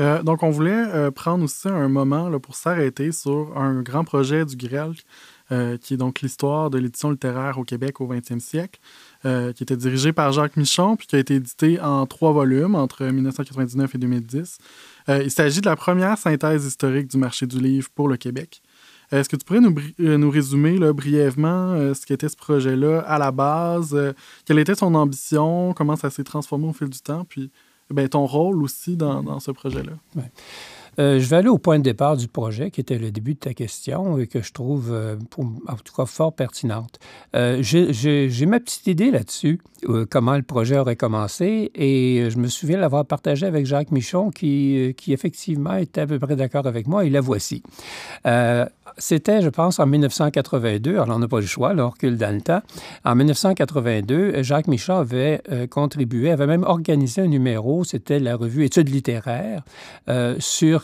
Euh, 0.01 0.23
donc, 0.23 0.43
on 0.43 0.51
voulait 0.51 0.73
euh, 0.73 1.11
prendre 1.11 1.45
aussi 1.45 1.69
un 1.69 1.89
moment 1.89 2.29
là, 2.29 2.39
pour 2.41 2.55
s'arrêter 2.55 3.13
sur 3.13 3.57
un 3.57 3.83
grand 3.83 4.05
projet 4.05 4.45
du 4.45 4.57
Grel, 4.57 4.93
euh, 5.53 5.77
qui 5.77 5.95
est 5.95 5.97
donc 5.97 6.21
l'histoire 6.21 6.71
de 6.71 6.79
l'édition 6.79 7.11
littéraire 7.11 7.59
au 7.59 7.65
Québec 7.65 8.01
au 8.01 8.09
20e 8.09 8.41
siècle, 8.41 8.81
qui 9.23 9.63
était 9.63 9.77
dirigé 9.77 10.13
par 10.13 10.33
Jacques 10.33 10.59
Michon, 10.59 10.97
puis 10.97 11.07
qui 11.07 11.17
a 11.17 11.19
été 11.19 11.37
édité 11.37 11.81
en 11.81 12.05
trois 12.05 12.33
volumes 12.33 12.75
entre 12.75 13.07
1999 13.07 13.95
et 13.95 13.99
2010. 13.99 14.59
il 15.09 15.31
s'agit 15.31 15.63
de 15.63 15.67
la 15.67 15.77
première 15.77 16.19
synthèse 16.19 16.67
historique 16.67 17.07
du 17.09 17.17
marché 17.17 17.47
du 17.47 17.59
livre 17.59 17.89
pour 17.95 18.07
le 18.07 18.19
Québec. 18.19 18.61
Est-ce 19.15 19.29
que 19.29 19.37
tu 19.37 19.45
pourrais 19.45 19.61
nous, 19.61 19.75
euh, 20.01 20.17
nous 20.17 20.31
résumer 20.31 20.77
là, 20.79 20.93
brièvement 20.93 21.73
euh, 21.73 21.95
ce 21.95 22.05
qu'était 22.05 22.29
ce 22.29 22.37
projet-là 22.37 23.01
à 23.01 23.19
la 23.19 23.31
base? 23.31 23.95
Euh, 23.95 24.13
quelle 24.45 24.59
était 24.59 24.75
son 24.75 24.95
ambition? 24.95 25.73
Comment 25.73 25.95
ça 25.95 26.11
s'est 26.11 26.25
transformé 26.25 26.67
au 26.67 26.73
fil 26.73 26.89
du 26.89 26.99
temps? 26.99 27.25
Puis 27.25 27.51
ben, 27.91 28.09
ton 28.09 28.27
rôle 28.27 28.63
aussi 28.63 28.97
dans, 28.97 29.23
dans 29.23 29.39
ce 29.39 29.53
projet-là? 29.53 29.93
Je 30.99 31.27
vais 31.27 31.37
aller 31.37 31.49
au 31.49 31.59
point 31.59 31.79
de 31.79 31.85
départ 31.85 32.17
du 32.17 32.29
projet, 32.29 32.71
qui 32.71 32.81
était 32.81 32.99
le 32.99 33.11
début 33.11 33.35
de 33.35 33.39
ta 33.39 33.55
question 33.55 34.19
et 34.19 34.27
que 34.27 34.43
je 34.43 34.53
trouve, 34.53 34.95
en 34.95 35.77
tout 35.77 35.95
cas, 35.95 36.07
fort 36.07 36.35
pertinente. 36.35 36.99
J'ai 37.33 38.47
ma 38.47 38.61
petite 38.61 38.87
idée 38.87 39.11
là-dessus, 39.11 39.61
comment 40.11 40.37
le 40.37 40.43
projet 40.43 40.79
aurait 40.79 40.97
commencé, 40.97 41.71
et 41.75 42.29
je 42.31 42.39
me 42.39 42.49
souviens 42.49 42.79
l'avoir 42.79 43.07
partagé 43.07 43.47
avec 43.47 43.67
Jacques 43.67 43.91
Michon, 43.91 44.31
qui, 44.31 44.95
effectivement 45.09 45.77
était 45.77 46.03
à 46.03 46.07
peu 46.07 46.19
près 46.19 46.37
d'accord 46.37 46.67
avec 46.67 46.87
moi, 46.87 47.05
et 47.05 47.11
la 47.11 47.21
voici 47.21 47.63
c'était, 48.99 49.43
je 49.43 49.49
pense, 49.49 49.79
en 49.79 49.87
1982, 49.87 50.99
alors 50.99 51.17
on 51.17 51.19
n'a 51.19 51.29
pas 51.29 51.41
le 51.41 51.47
choix, 51.47 51.75
là, 51.75 51.91
on 51.91 52.07
le 52.07 52.41
temps. 52.41 52.61
En 53.05 53.15
1982, 53.15 54.43
Jacques 54.43 54.69
Michaud 54.69 54.93
avait 54.93 55.43
euh, 55.51 55.67
contribué, 55.67 56.31
avait 56.31 56.47
même 56.47 56.65
organisé 56.65 57.23
un 57.23 57.27
numéro, 57.27 57.85
c'était 57.85 58.19
la 58.19 58.37
revue 58.37 58.65
Études 58.65 58.89
littéraires, 58.89 59.63
euh, 60.09 60.37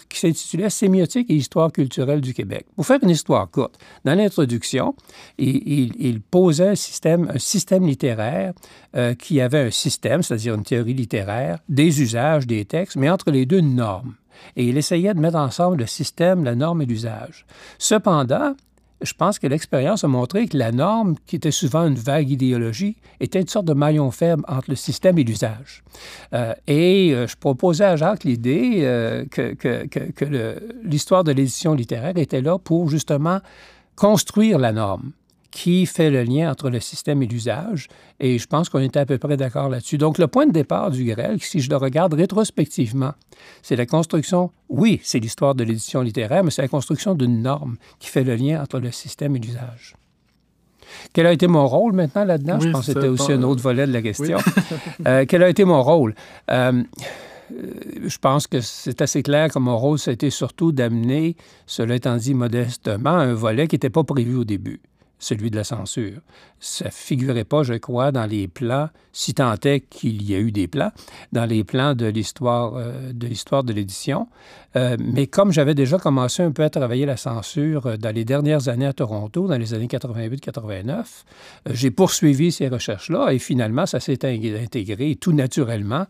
qui 0.09 0.19
s'intitulait 0.19 0.71
Sémiotique 0.71 1.31
et 1.31 1.35
histoire 1.35 1.73
culturelle 1.73 2.21
du 2.21 2.35
Québec. 2.35 2.67
Pour 2.77 2.87
faire 2.87 2.99
une 3.03 3.11
histoire 3.11 3.51
courte, 3.51 3.79
dans 4.05 4.15
l'introduction, 4.15 4.95
il, 5.39 6.21
posait 6.31 6.69
un 6.69 6.75
système, 6.75 7.31
un 7.35 7.39
système 7.39 7.87
littéraire 7.87 8.53
euh, 8.97 9.15
qui 9.15 9.41
avait 9.41 9.67
un 9.67 9.71
système, 9.71 10.23
c'est-à-dire 10.23 10.55
une 10.55 10.65
théorie 10.65 10.95
littéraire, 10.95 11.59
des 11.69 12.03
usages, 12.03 12.47
des 12.47 12.65
textes, 12.65 12.97
mais 12.97 13.11
entre 13.11 13.31
les 13.31 13.47
deux, 13.47 13.59
une 13.59 13.75
norme 13.75 14.15
et 14.57 14.65
il 14.65 14.77
essayait 14.77 15.15
de 15.15 15.21
mettre 15.21 15.37
ensemble 15.37 15.79
le 15.79 15.87
système, 15.87 16.45
la 16.45 16.55
norme 16.55 16.83
et 16.83 16.87
l'usage. 16.87 17.47
Cependant, 17.79 18.55
je 19.03 19.13
pense 19.15 19.39
que 19.39 19.47
l'expérience 19.47 20.05
a 20.05 20.09
montré 20.09 20.47
que 20.47 20.57
la 20.57 20.73
norme, 20.73 21.17
qui 21.27 21.37
était 21.37 21.51
souvent 21.51 21.87
une 21.87 21.95
vague 21.95 22.31
idéologie, 22.31 22.97
était 23.21 23.41
une 23.41 23.49
sorte 23.49 23.67
de 23.67 23.73
maillon 23.73 24.11
faible 24.11 24.43
entre 24.49 24.71
le 24.71 24.77
système 24.77 25.19
et 25.19 25.25
l'usage. 25.25 25.83
Euh, 26.35 26.55
et 26.67 27.13
euh, 27.13 27.27
je 27.27 27.37
proposais 27.37 27.85
à 27.85 27.97
Jacques 27.97 28.25
l'idée 28.25 28.81
euh, 28.83 29.25
que, 29.27 30.57
l'histoire 30.85 31.25
de 31.25 31.33
l'édition 31.33 31.75
littéraire 31.75 32.17
était 32.17 32.43
là 32.43 32.59
pour 32.59 32.89
justement 32.89 33.41
construire 33.97 34.59
la 34.59 34.73
norme 34.73 35.13
qui 35.51 35.87
fait 35.87 36.11
le 36.11 36.23
lien 36.23 36.51
entre 36.51 36.71
le 36.71 36.81
système 36.81 37.23
et 37.23 37.27
l'usage. 37.27 37.89
Et 38.21 38.39
je 38.39 38.47
pense 38.47 38.69
qu'on 38.69 38.81
était 38.81 39.01
à 39.01 39.07
peu 39.07 39.19
près 39.19 39.37
d'accord 39.37 39.69
là-dessus. 39.69 39.99
Donc, 39.99 40.19
le 40.19 40.29
point 40.29 40.47
de 40.47 40.53
départ 40.53 40.91
du 40.91 41.05
grêle, 41.05 41.39
si 41.41 41.61
je 41.61 41.71
le 41.71 41.77
regarde 41.77 42.15
rétrospectivement, 42.15 43.13
c'est 43.63 43.77
la 43.77 43.87
construction, 43.87 44.51
oui, 44.69 45.01
c'est 45.03 45.19
l'histoire 45.19 45.55
de 45.55 45.65
l'édition 45.65 46.03
littéraire, 46.03 46.45
mais 46.45 46.51
c'est 46.51 46.63
la 46.63 46.69
construction 46.69 47.15
d'une 47.15 47.43
norme 47.43 47.77
qui 47.99 48.09
fait 48.09 48.25
le 48.25 48.37
lien 48.37 48.63
entre 48.63 48.79
le 48.79 48.91
système 48.91 49.37
et 49.37 49.41
l'usage. 49.41 49.97
Quel 51.13 51.27
a 51.27 51.33
été 51.33 51.47
mon 51.47 51.67
rôle 51.67 51.93
maintenant 51.93 52.25
là-dedans? 52.25 52.59
je 52.61 52.71
pense 52.71 52.87
que 52.87 52.93
c'était 52.93 53.09
aussi 53.09 53.33
un 53.33 53.43
autre 53.43 53.63
volet 53.63 53.87
de 53.87 53.93
la 53.93 54.03
question. 54.03 54.39
Euh, 55.07 55.25
quel 55.27 55.43
a 55.43 55.49
été 55.49 55.65
mon 55.65 55.83
rôle? 55.83 56.15
Euh, 56.51 56.83
je 58.05 58.19
pense 58.19 58.47
que 58.47 58.61
c'est 58.61 59.01
assez 59.01 59.23
clair 59.23 59.51
que 59.51 59.59
mon 59.59 59.79
rôle, 59.79 59.99
c'était 59.99 60.31
surtout 60.31 60.73
d'amener, 60.73 61.37
cela 61.67 61.95
étant 61.95 62.17
dit 62.17 62.35
modestement, 62.35 63.11
un 63.11 63.33
volet 63.33 63.67
qui 63.67 63.77
n'était 63.77 63.91
pas 63.91 64.05
prévu 64.05 64.37
au 64.37 64.45
début 64.45 64.81
celui 65.21 65.51
de 65.51 65.57
la 65.57 65.65
censure. 65.65 66.21
Ça 66.59 66.87
ne 66.87 66.91
figurait 66.91 67.45
pas, 67.45 67.63
je 67.63 67.75
crois, 67.75 68.11
dans 68.11 68.27
les 68.27 68.49
plans, 68.49 68.89
si 69.13 69.35
tant 69.35 69.55
est 69.65 69.81
qu'il 69.81 70.23
y 70.29 70.35
a 70.35 70.39
eu 70.39 70.51
des 70.51 70.67
plans, 70.67 70.91
dans 71.33 71.45
les 71.45 71.63
plans 71.63 71.95
de 71.95 72.07
l'histoire 72.07 72.75
euh, 72.75 73.13
de 73.13 73.27
l'histoire 73.27 73.63
de 73.63 73.73
l'édition. 73.73 74.29
Euh, 74.77 74.97
mais 75.01 75.27
comme 75.27 75.53
j'avais 75.53 75.75
déjà 75.75 75.99
commencé 75.99 76.43
un 76.43 76.53
peu 76.53 76.63
à 76.63 76.71
travailler 76.71 77.05
la 77.05 77.17
censure 77.17 77.87
euh, 77.87 77.97
dans 77.97 78.15
les 78.15 78.25
dernières 78.25 78.69
années 78.69 78.87
à 78.87 78.93
Toronto, 78.93 79.47
dans 79.47 79.59
les 79.59 79.75
années 79.75 79.87
88-89, 79.87 81.05
j'ai 81.71 81.91
poursuivi 81.91 82.53
ces 82.53 82.69
recherches-là 82.69 83.33
et 83.33 83.39
finalement, 83.39 83.87
ça 83.87 84.01
s'est 84.01 84.25
intégré 84.25 85.17
tout 85.17 85.33
naturellement 85.33 86.07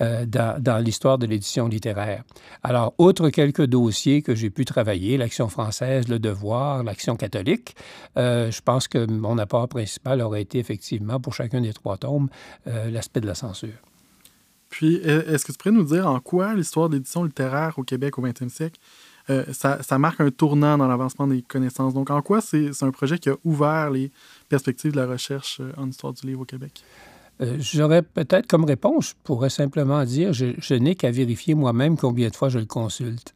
dans, 0.00 0.62
dans 0.62 0.78
l'histoire 0.78 1.18
de 1.18 1.26
l'édition 1.26 1.68
littéraire. 1.68 2.24
Alors, 2.62 2.94
outre 2.98 3.28
quelques 3.28 3.66
dossiers 3.66 4.22
que 4.22 4.34
j'ai 4.34 4.50
pu 4.50 4.64
travailler, 4.64 5.16
l'Action 5.16 5.48
française, 5.48 6.08
le 6.08 6.18
devoir, 6.18 6.82
l'Action 6.82 7.16
catholique, 7.16 7.74
je 8.54 8.60
pense 8.62 8.88
que 8.88 9.06
mon 9.06 9.38
apport 9.38 9.68
principal 9.68 10.20
aurait 10.20 10.42
été 10.42 10.58
effectivement, 10.58 11.20
pour 11.20 11.34
chacun 11.34 11.60
des 11.60 11.72
trois 11.72 11.96
tomes, 11.96 12.28
euh, 12.66 12.90
l'aspect 12.90 13.20
de 13.20 13.26
la 13.26 13.34
censure. 13.34 13.74
Puis, 14.70 14.96
est-ce 14.96 15.44
que 15.44 15.52
tu 15.52 15.58
pourrais 15.58 15.74
nous 15.74 15.84
dire 15.84 16.08
en 16.08 16.18
quoi 16.18 16.54
l'histoire 16.54 16.88
d'édition 16.88 17.22
littéraire 17.22 17.74
au 17.78 17.84
Québec 17.84 18.18
au 18.18 18.22
20e 18.22 18.48
siècle, 18.48 18.80
euh, 19.30 19.44
ça, 19.52 19.98
marque 19.98 20.20
un 20.20 20.30
tournant 20.30 20.76
dans 20.76 20.88
l'avancement 20.88 21.28
des 21.28 21.42
connaissances? 21.42 21.94
Donc, 21.94 22.10
en 22.10 22.22
quoi 22.22 22.40
c'est 22.40 22.70
un 22.82 22.90
projet 22.90 23.18
qui 23.18 23.28
a 23.28 23.36
ouvert 23.44 23.90
les 23.90 24.10
perspectives 24.48 24.92
de 24.92 24.96
la 24.96 25.06
recherche 25.06 25.60
euh, 25.60 25.72
en 25.76 25.88
histoire 25.88 26.12
du 26.12 26.26
livre 26.26 26.40
au 26.40 26.44
Québec? 26.44 26.82
J'aurais 27.58 28.02
peut-être 28.02 28.46
comme 28.46 28.64
réponse, 28.64 29.08
je 29.08 29.14
pourrais 29.24 29.50
simplement 29.50 30.04
dire, 30.04 30.32
je 30.32 30.74
n'ai 30.74 30.94
qu'à 30.94 31.10
vérifier 31.10 31.56
moi-même 31.56 31.96
combien 31.96 32.28
de 32.28 32.36
fois 32.36 32.48
je 32.48 32.60
le 32.60 32.64
consulte. 32.64 33.33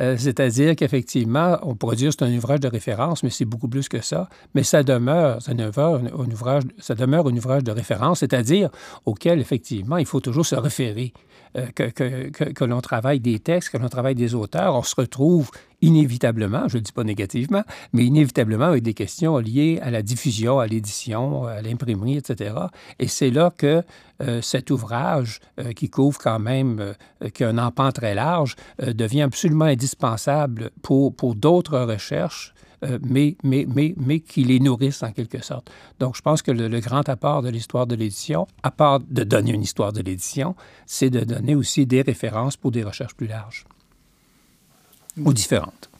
Euh, 0.00 0.16
c'est-à-dire 0.16 0.76
qu'effectivement, 0.76 1.58
on 1.62 1.74
pourrait 1.74 1.96
dire 1.96 2.12
c'est 2.12 2.24
un 2.24 2.36
ouvrage 2.36 2.60
de 2.60 2.68
référence, 2.68 3.22
mais 3.22 3.30
c'est 3.30 3.44
beaucoup 3.44 3.68
plus 3.68 3.88
que 3.88 4.00
ça. 4.00 4.28
Mais 4.54 4.62
ça 4.62 4.82
demeure, 4.82 5.38
un, 5.46 6.30
ouvrage, 6.30 6.64
ça 6.78 6.94
demeure 6.94 7.26
un 7.26 7.36
ouvrage 7.36 7.64
de 7.64 7.72
référence, 7.72 8.20
c'est-à-dire 8.20 8.70
auquel, 9.04 9.40
effectivement, 9.40 9.96
il 9.96 10.06
faut 10.06 10.20
toujours 10.20 10.46
se 10.46 10.54
référer. 10.54 11.12
Euh, 11.56 11.66
que, 11.74 11.84
que, 11.84 12.28
que, 12.28 12.64
l'on 12.64 12.82
travaille 12.82 13.20
des 13.20 13.38
textes, 13.38 13.70
que 13.70 13.78
l'on 13.78 13.88
travaille 13.88 14.14
des 14.14 14.34
auteurs, 14.34 14.74
on 14.74 14.82
se 14.82 14.94
retrouve 14.94 15.50
inévitablement, 15.82 16.68
je 16.68 16.78
ne 16.78 16.82
dis 16.82 16.92
pas 16.92 17.04
négativement, 17.04 17.62
mais 17.92 18.04
inévitablement 18.04 18.66
avec 18.66 18.82
des 18.82 18.94
questions 18.94 19.38
liées 19.38 19.78
à 19.82 19.90
la 19.90 20.02
diffusion, 20.02 20.58
à 20.58 20.66
l'édition, 20.66 21.44
à 21.46 21.62
l'imprimerie, 21.62 22.16
etc. 22.16 22.54
Et 22.98 23.06
c'est 23.06 23.30
là 23.30 23.52
que 23.56 23.82
euh, 24.20 24.42
cet 24.42 24.70
ouvrage, 24.70 25.40
euh, 25.60 25.72
qui 25.72 25.88
couvre 25.88 26.18
quand 26.18 26.40
même, 26.40 26.80
euh, 26.80 27.28
qui 27.30 27.44
a 27.44 27.48
un 27.48 27.58
empan 27.58 27.92
très 27.92 28.14
large, 28.14 28.56
devient 28.78 29.22
absolument 29.22 29.66
indispensable 29.66 30.70
pour, 30.82 31.14
pour 31.14 31.34
d'autres 31.34 31.78
recherches 31.78 32.54
mais, 33.02 33.36
mais, 33.42 33.66
mais, 33.68 33.92
mais 33.96 34.20
qui 34.20 34.44
les 34.44 34.60
nourrissent 34.60 35.02
en 35.02 35.10
quelque 35.10 35.42
sorte. 35.42 35.68
Donc, 35.98 36.14
je 36.14 36.22
pense 36.22 36.42
que 36.42 36.52
le, 36.52 36.68
le 36.68 36.78
grand 36.78 37.08
apport 37.08 37.42
de 37.42 37.48
l'histoire 37.48 37.88
de 37.88 37.96
l'édition, 37.96 38.46
à 38.62 38.70
part 38.70 39.00
de 39.00 39.24
donner 39.24 39.50
une 39.50 39.62
histoire 39.62 39.92
de 39.92 40.00
l'édition, 40.00 40.54
c'est 40.86 41.10
de 41.10 41.24
donner 41.24 41.56
aussi 41.56 41.86
des 41.86 42.02
références 42.02 42.56
pour 42.56 42.70
des 42.70 42.84
recherches 42.84 43.16
plus 43.16 43.26
larges 43.26 43.64
ou 45.24 45.32
différentes. 45.32 45.90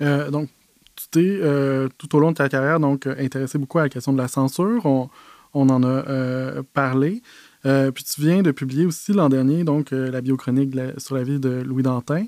Euh, 0.00 0.30
donc, 0.30 0.48
tu 0.96 1.06
t'es, 1.10 1.38
euh, 1.42 1.88
tout 1.98 2.14
au 2.16 2.20
long 2.20 2.30
de 2.30 2.36
ta 2.36 2.48
carrière, 2.48 2.80
donc, 2.80 3.06
intéressé 3.06 3.58
beaucoup 3.58 3.78
à 3.78 3.82
la 3.82 3.88
question 3.88 4.12
de 4.12 4.18
la 4.18 4.28
censure. 4.28 4.86
On, 4.86 5.08
on 5.54 5.68
en 5.68 5.82
a 5.82 5.86
euh, 5.86 6.62
parlé. 6.72 7.22
puis 7.62 8.04
tu 8.04 8.20
viens 8.20 8.42
de 8.42 8.50
publier 8.50 8.86
aussi 8.86 9.12
l'an 9.12 9.28
dernier 9.28 9.64
donc 9.64 9.92
la 9.92 10.20
biochronique 10.20 10.74
sur 10.98 11.14
la 11.14 11.22
vie 11.22 11.38
de 11.38 11.62
Louis 11.62 11.82
Dantin. 11.82 12.26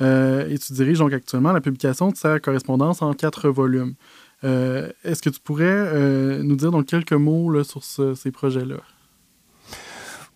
et 0.00 0.58
tu 0.58 0.72
diriges 0.72 1.00
donc 1.00 1.12
actuellement 1.12 1.52
la 1.52 1.60
publication 1.60 2.10
de 2.10 2.16
sa 2.16 2.38
correspondance 2.38 3.02
en 3.02 3.12
quatre 3.14 3.48
volumes. 3.50 3.94
Est-ce 4.44 5.20
que 5.20 5.28
tu 5.28 5.40
pourrais 5.40 6.40
nous 6.42 6.56
dire 6.56 6.70
donc 6.70 6.86
quelques 6.86 7.12
mots 7.12 7.50
là, 7.50 7.64
sur 7.64 7.82
ces 7.82 8.30
projets-là? 8.30 8.76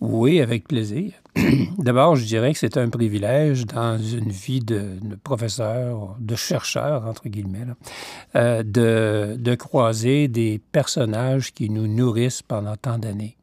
Oui, 0.04 0.40
avec 0.40 0.66
plaisir. 0.66 1.12
D'abord, 1.78 2.16
je 2.16 2.24
dirais 2.24 2.52
que 2.52 2.58
c'est 2.58 2.76
un 2.76 2.88
privilège 2.88 3.66
dans 3.66 3.98
une 3.98 4.30
vie 4.30 4.58
de, 4.58 4.98
professeur, 5.22 6.16
de 6.18 6.34
chercheur, 6.34 7.06
entre 7.06 7.28
guillemets, 7.28 7.68
euh, 8.34 8.64
de, 8.64 9.36
de, 9.38 9.54
croiser 9.54 10.26
des 10.26 10.60
personnages 10.72 11.54
qui 11.54 11.70
nous 11.70 11.86
nourrissent 11.86 12.42
pendant 12.42 12.74
tant 12.74 12.98
d'années. 12.98 13.36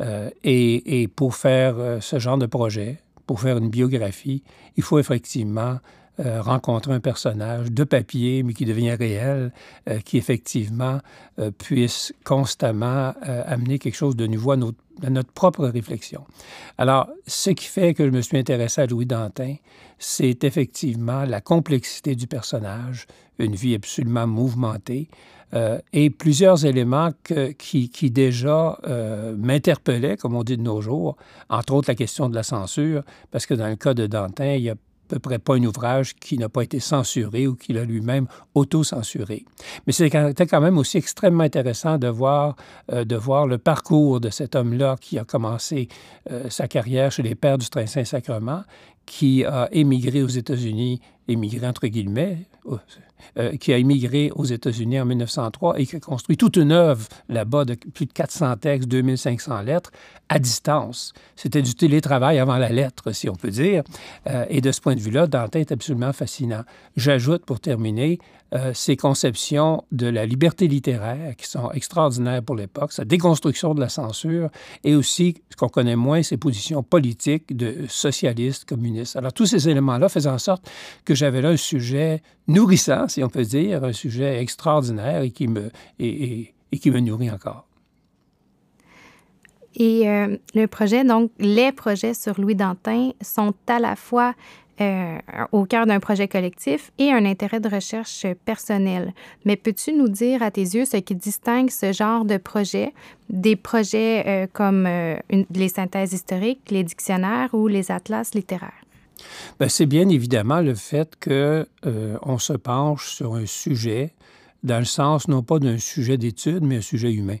Euh, 0.00 0.30
et, 0.42 1.02
et, 1.02 1.08
pour 1.08 1.34
faire 1.36 1.74
euh, 1.76 2.00
ce 2.00 2.18
genre 2.18 2.38
de 2.38 2.46
projet, 2.46 2.98
pour 3.26 3.40
faire 3.40 3.58
une 3.58 3.68
biographie, 3.68 4.42
il 4.78 4.82
faut 4.82 4.98
effectivement 4.98 5.76
euh, 6.24 6.40
rencontrer 6.40 6.92
un 6.92 7.00
personnage 7.00 7.72
de 7.72 7.82
papier, 7.82 8.44
mais 8.44 8.52
qui 8.52 8.64
devient 8.64 8.92
réel, 8.92 9.52
euh, 9.88 9.98
qui 10.00 10.18
effectivement 10.18 10.98
euh, 11.40 11.50
puisse 11.50 12.12
constamment 12.22 13.14
amener 13.22 13.78
quelque 13.78 13.96
chose 13.96 14.14
de 14.14 14.26
nouveau 14.26 14.52
à 14.52 14.56
notre, 14.56 15.32
propre 15.32 15.66
réflexion. 15.66 16.24
Alors, 16.78 17.08
ce 17.26 17.50
qui 17.50 17.64
fait 17.64 17.94
que 17.94 18.04
je 18.04 18.10
me 18.10 18.20
suis 18.20 18.38
intéressé 18.38 18.82
à 18.82 18.86
Louis 18.86 19.06
Dantin, 19.06 19.56
c'est 19.98 20.44
effectivement 20.44 21.24
la 21.24 21.40
complexité 21.40 22.14
du 22.14 22.26
personnage, 22.26 23.06
une 23.38 23.54
vie 23.54 23.74
absolument 23.74 24.26
mouvementée, 24.26 25.08
et 25.92 26.08
plusieurs 26.08 26.64
éléments 26.64 27.10
qui, 27.58 27.90
qui, 27.90 28.10
déjà 28.10 28.78
m'interpellaient, 29.36 30.16
comme 30.16 30.34
on 30.34 30.44
dit 30.44 30.56
de 30.56 30.62
nos 30.62 30.80
jours, 30.80 31.16
entre 31.50 31.74
autres 31.74 31.90
la 31.90 31.94
question 31.94 32.30
de 32.30 32.34
la 32.34 32.42
censure, 32.42 33.02
parce 33.30 33.44
que 33.44 33.54
dans 33.54 33.68
le 33.68 33.76
cas 33.76 33.92
de 33.92 34.06
Dantin, 34.06 34.54
il 34.54 34.62
y 34.62 34.70
a 34.70 34.76
peu 35.08 35.18
près 35.18 35.38
pas 35.38 35.56
un 35.56 35.64
ouvrage 35.64 36.14
qui 36.14 36.38
n'a 36.38 36.48
pas 36.48 36.62
été 36.62 36.80
censuré 36.80 37.46
ou 37.46 37.54
qu'il 37.54 37.78
a 37.78 37.84
lui-même 37.84 38.26
auto-censuré. 38.54 39.44
Mais 39.86 39.92
c'était 39.92 40.46
quand 40.46 40.60
même 40.60 40.78
aussi 40.78 40.98
extrêmement 40.98 41.44
intéressant 41.44 41.98
de 41.98 42.08
voir, 42.08 42.56
euh, 42.92 43.04
de 43.04 43.16
voir 43.16 43.46
le 43.46 43.58
parcours 43.58 44.20
de 44.20 44.30
cet 44.30 44.54
homme-là 44.54 44.96
qui 45.00 45.18
a 45.18 45.24
commencé 45.24 45.88
euh, 46.30 46.48
sa 46.48 46.68
carrière 46.68 47.12
chez 47.12 47.22
les 47.22 47.34
Pères 47.34 47.58
du 47.58 47.68
Train 47.68 47.86
Saint-Sacrement, 47.86 48.62
qui 49.04 49.44
a 49.44 49.68
émigré 49.72 50.22
aux 50.22 50.28
États-Unis, 50.28 51.00
émigré 51.28 51.66
entre 51.66 51.86
guillemets, 51.86 52.38
euh, 53.38 53.56
qui 53.56 53.72
a 53.72 53.78
immigré 53.78 54.30
aux 54.34 54.44
États-Unis 54.44 55.00
en 55.00 55.06
1903 55.06 55.80
et 55.80 55.86
qui 55.86 55.96
a 55.96 56.00
construit 56.00 56.36
toute 56.36 56.56
une 56.56 56.72
œuvre 56.72 57.06
là-bas 57.28 57.64
de 57.64 57.74
plus 57.74 58.06
de 58.06 58.12
400 58.12 58.56
textes, 58.56 58.88
2500 58.88 59.62
lettres, 59.62 59.90
à 60.28 60.38
distance. 60.38 61.12
C'était 61.36 61.62
du 61.62 61.74
télétravail 61.74 62.38
avant 62.38 62.56
la 62.56 62.70
lettre, 62.70 63.12
si 63.12 63.28
on 63.28 63.34
peut 63.34 63.50
dire. 63.50 63.82
Euh, 64.28 64.44
et 64.48 64.60
de 64.60 64.72
ce 64.72 64.80
point 64.80 64.94
de 64.94 65.00
vue-là, 65.00 65.26
Dantin 65.26 65.60
est 65.60 65.72
absolument 65.72 66.12
fascinant. 66.12 66.62
J'ajoute, 66.96 67.44
pour 67.44 67.60
terminer, 67.60 68.18
euh, 68.54 68.74
ses 68.74 68.96
conceptions 68.96 69.82
de 69.92 70.06
la 70.06 70.26
liberté 70.26 70.68
littéraire 70.68 71.36
qui 71.36 71.48
sont 71.48 71.70
extraordinaires 71.70 72.42
pour 72.42 72.54
l'époque, 72.54 72.92
sa 72.92 73.06
déconstruction 73.06 73.72
de 73.72 73.80
la 73.80 73.88
censure 73.88 74.50
et 74.84 74.94
aussi, 74.94 75.36
ce 75.48 75.56
qu'on 75.56 75.70
connaît 75.70 75.96
moins, 75.96 76.22
ses 76.22 76.36
positions 76.36 76.82
politiques 76.82 77.56
de 77.56 77.86
socialiste, 77.88 78.66
communiste. 78.66 79.16
Alors, 79.16 79.32
tous 79.32 79.46
ces 79.46 79.70
éléments-là 79.70 80.10
faisaient 80.10 80.28
en 80.28 80.38
sorte 80.38 80.70
que 81.06 81.14
j'avais 81.14 81.40
là 81.40 81.48
un 81.48 81.56
sujet 81.56 82.22
nourrissant, 82.46 83.08
si 83.12 83.22
on 83.22 83.28
peut 83.28 83.44
dire, 83.44 83.84
un 83.84 83.92
sujet 83.92 84.40
extraordinaire 84.40 85.22
et 85.22 85.30
qui 85.30 85.46
me, 85.46 85.70
et, 85.98 86.52
qui 86.80 86.90
me 86.90 87.00
nourrit 87.00 87.30
encore. 87.30 87.66
Et 89.74 90.08
euh, 90.08 90.36
le 90.54 90.66
projet, 90.66 91.04
donc 91.04 91.30
les 91.38 91.72
projets 91.72 92.14
sur 92.14 92.40
Louis 92.40 92.54
Dantin 92.54 93.12
sont 93.22 93.54
à 93.68 93.78
la 93.78 93.96
fois 93.96 94.34
euh, 94.80 95.18
au 95.52 95.64
cœur 95.64 95.86
d'un 95.86 96.00
projet 96.00 96.28
collectif 96.28 96.92
et 96.98 97.10
un 97.10 97.24
intérêt 97.24 97.60
de 97.60 97.68
recherche 97.68 98.26
personnel. 98.44 99.14
Mais 99.44 99.56
peux-tu 99.56 99.92
nous 99.92 100.08
dire 100.08 100.42
à 100.42 100.50
tes 100.50 100.62
yeux 100.62 100.84
ce 100.84 100.98
qui 100.98 101.14
distingue 101.14 101.70
ce 101.70 101.92
genre 101.92 102.24
de 102.24 102.36
projet 102.36 102.92
des 103.30 103.56
projets 103.56 104.24
euh, 104.26 104.46
comme 104.52 104.86
les 104.86 105.68
synthèses 105.68 106.12
historiques, 106.12 106.70
les 106.70 106.84
dictionnaires 106.84 107.50
ou 107.54 107.66
les 107.66 107.90
atlas 107.90 108.34
littéraires? 108.34 108.84
Ben, 109.58 109.68
c'est 109.68 109.86
bien 109.86 110.08
évidemment 110.08 110.60
le 110.60 110.74
fait 110.74 111.16
qu'on 111.22 111.64
on 112.22 112.38
se 112.38 112.52
penche 112.52 113.08
sur 113.08 113.34
un 113.34 113.46
sujet 113.46 114.14
dans 114.62 114.78
le 114.78 114.84
sens 114.84 115.28
non 115.28 115.42
pas 115.42 115.58
d'un 115.58 115.78
sujet 115.78 116.16
d'étude, 116.16 116.62
mais 116.62 116.76
un 116.76 116.82
sujet 116.82 117.12
humain. 117.12 117.38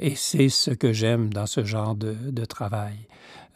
et 0.00 0.14
c'est 0.16 0.48
ce 0.48 0.70
que 0.70 0.92
j'aime 0.92 1.32
dans 1.32 1.46
ce 1.46 1.64
genre 1.64 1.94
de, 1.94 2.44
travail. 2.44 2.96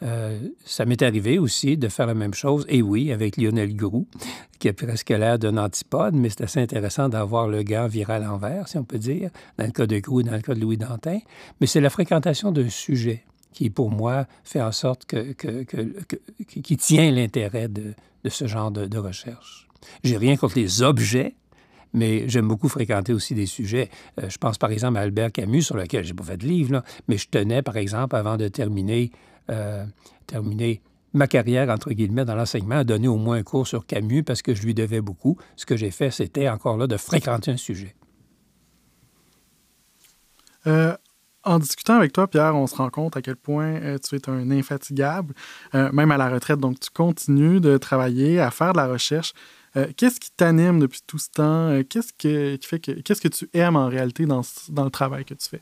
Euh, 0.01 0.39
ça 0.63 0.85
m'est 0.85 1.01
arrivé 1.01 1.39
aussi 1.39 1.77
de 1.77 1.87
faire 1.89 2.05
la 2.05 2.13
même 2.13 2.33
chose, 2.33 2.65
et 2.69 2.81
oui, 2.81 3.11
avec 3.11 3.35
Lionel 3.35 3.75
Groux, 3.75 4.07
qui 4.57 4.69
a 4.69 4.73
presque 4.73 5.09
l'air 5.09 5.37
d'un 5.39 5.57
antipode, 5.57 6.15
mais 6.15 6.29
c'est 6.29 6.41
assez 6.41 6.61
intéressant 6.61 7.09
d'avoir 7.09 7.47
le 7.47 7.63
gars 7.63 7.87
viré 7.87 8.13
à 8.13 8.19
l'envers, 8.19 8.67
si 8.67 8.77
on 8.77 8.83
peut 8.83 8.97
dire, 8.97 9.29
dans 9.57 9.65
le 9.65 9.71
cas 9.71 9.87
de 9.87 9.99
Groux 9.99 10.21
et 10.21 10.23
dans 10.23 10.33
le 10.33 10.41
cas 10.41 10.53
de 10.53 10.59
Louis 10.61 10.77
Dantin. 10.77 11.19
Mais 11.59 11.67
c'est 11.67 11.81
la 11.81 11.89
fréquentation 11.89 12.51
d'un 12.51 12.69
sujet 12.69 13.23
qui, 13.51 13.69
pour 13.69 13.91
moi, 13.91 14.25
fait 14.43 14.61
en 14.61 14.71
sorte 14.71 15.05
que, 15.05 15.33
qui 16.45 16.77
tient 16.77 17.11
l'intérêt 17.11 17.67
de, 17.67 17.93
ce 18.27 18.47
genre 18.47 18.71
de, 18.71 18.85
de 18.85 18.97
recherche. 18.97 19.67
J'ai 20.03 20.17
rien 20.17 20.37
contre 20.37 20.57
les 20.57 20.81
objets, 20.81 21.35
mais 21.93 22.27
j'aime 22.29 22.47
beaucoup 22.47 22.69
fréquenter 22.69 23.13
aussi 23.13 23.33
des 23.33 23.45
sujets. 23.45 23.89
Euh, 24.21 24.29
je 24.29 24.37
pense 24.37 24.57
par 24.57 24.71
exemple 24.71 24.97
à 24.97 25.01
Albert 25.01 25.31
Camus, 25.31 25.63
sur 25.63 25.77
lequel 25.77 26.03
j'ai 26.05 26.13
pas 26.13 26.23
fait 26.23 26.37
de 26.37 26.45
livre, 26.45 26.83
mais 27.07 27.17
je 27.17 27.27
tenais, 27.29 27.61
par 27.61 27.77
exemple, 27.77 28.15
avant 28.15 28.37
de 28.37 28.47
terminer 28.47 29.11
euh, 29.49 29.85
terminé 30.27 30.81
ma 31.13 31.27
carrière, 31.27 31.69
entre 31.69 31.91
guillemets, 31.91 32.25
dans 32.25 32.35
l'enseignement, 32.35 32.75
à 32.75 32.83
donner 32.83 33.07
au 33.07 33.17
moins 33.17 33.37
un 33.37 33.43
cours 33.43 33.67
sur 33.67 33.85
Camus 33.87 34.23
parce 34.23 34.43
que 34.43 34.53
je 34.53 34.61
lui 34.61 34.75
devais 34.75 35.01
beaucoup. 35.01 35.37
Ce 35.55 35.65
que 35.65 35.75
j'ai 35.75 35.89
fait, 35.89 36.11
c'était 36.11 36.47
encore 36.49 36.77
là 36.77 36.85
de 36.85 36.97
fréquenter 36.97 37.49
un 37.51 37.57
sujet. 37.57 37.95
Euh, 40.67 40.95
en 41.43 41.59
discutant 41.59 41.95
avec 41.95 42.13
toi, 42.13 42.27
Pierre, 42.27 42.55
on 42.55 42.67
se 42.67 42.75
rend 42.75 42.89
compte 42.89 43.17
à 43.17 43.21
quel 43.21 43.35
point 43.35 43.75
euh, 43.81 43.97
tu 43.97 44.15
es 44.15 44.29
un 44.29 44.51
infatigable, 44.51 45.33
même 45.73 46.11
à 46.11 46.17
la 46.17 46.29
retraite. 46.29 46.59
Donc, 46.59 46.79
tu 46.79 46.89
continues 46.89 47.59
de 47.59 47.77
travailler, 47.77 48.39
à 48.39 48.51
faire 48.51 48.73
de 48.73 48.77
la 48.77 48.87
recherche. 48.87 49.33
qu'est-ce 49.97 50.19
qui 50.19 50.31
t'anime 50.31 50.79
depuis 50.79 51.01
tout 51.05 51.19
ce 51.19 51.29
temps? 51.29 51.81
qu'est-ce, 51.89 52.13
que, 52.13 52.55
qu'est-ce 53.01 53.21
que 53.21 53.27
tu 53.27 53.49
aimes 53.53 53.75
en 53.75 53.87
réalité 53.87 54.25
dans, 54.25 54.41
dans 54.69 54.83
le 54.83 54.91
travail 54.91 55.25
que 55.25 55.33
tu 55.33 55.47
fais? 55.49 55.61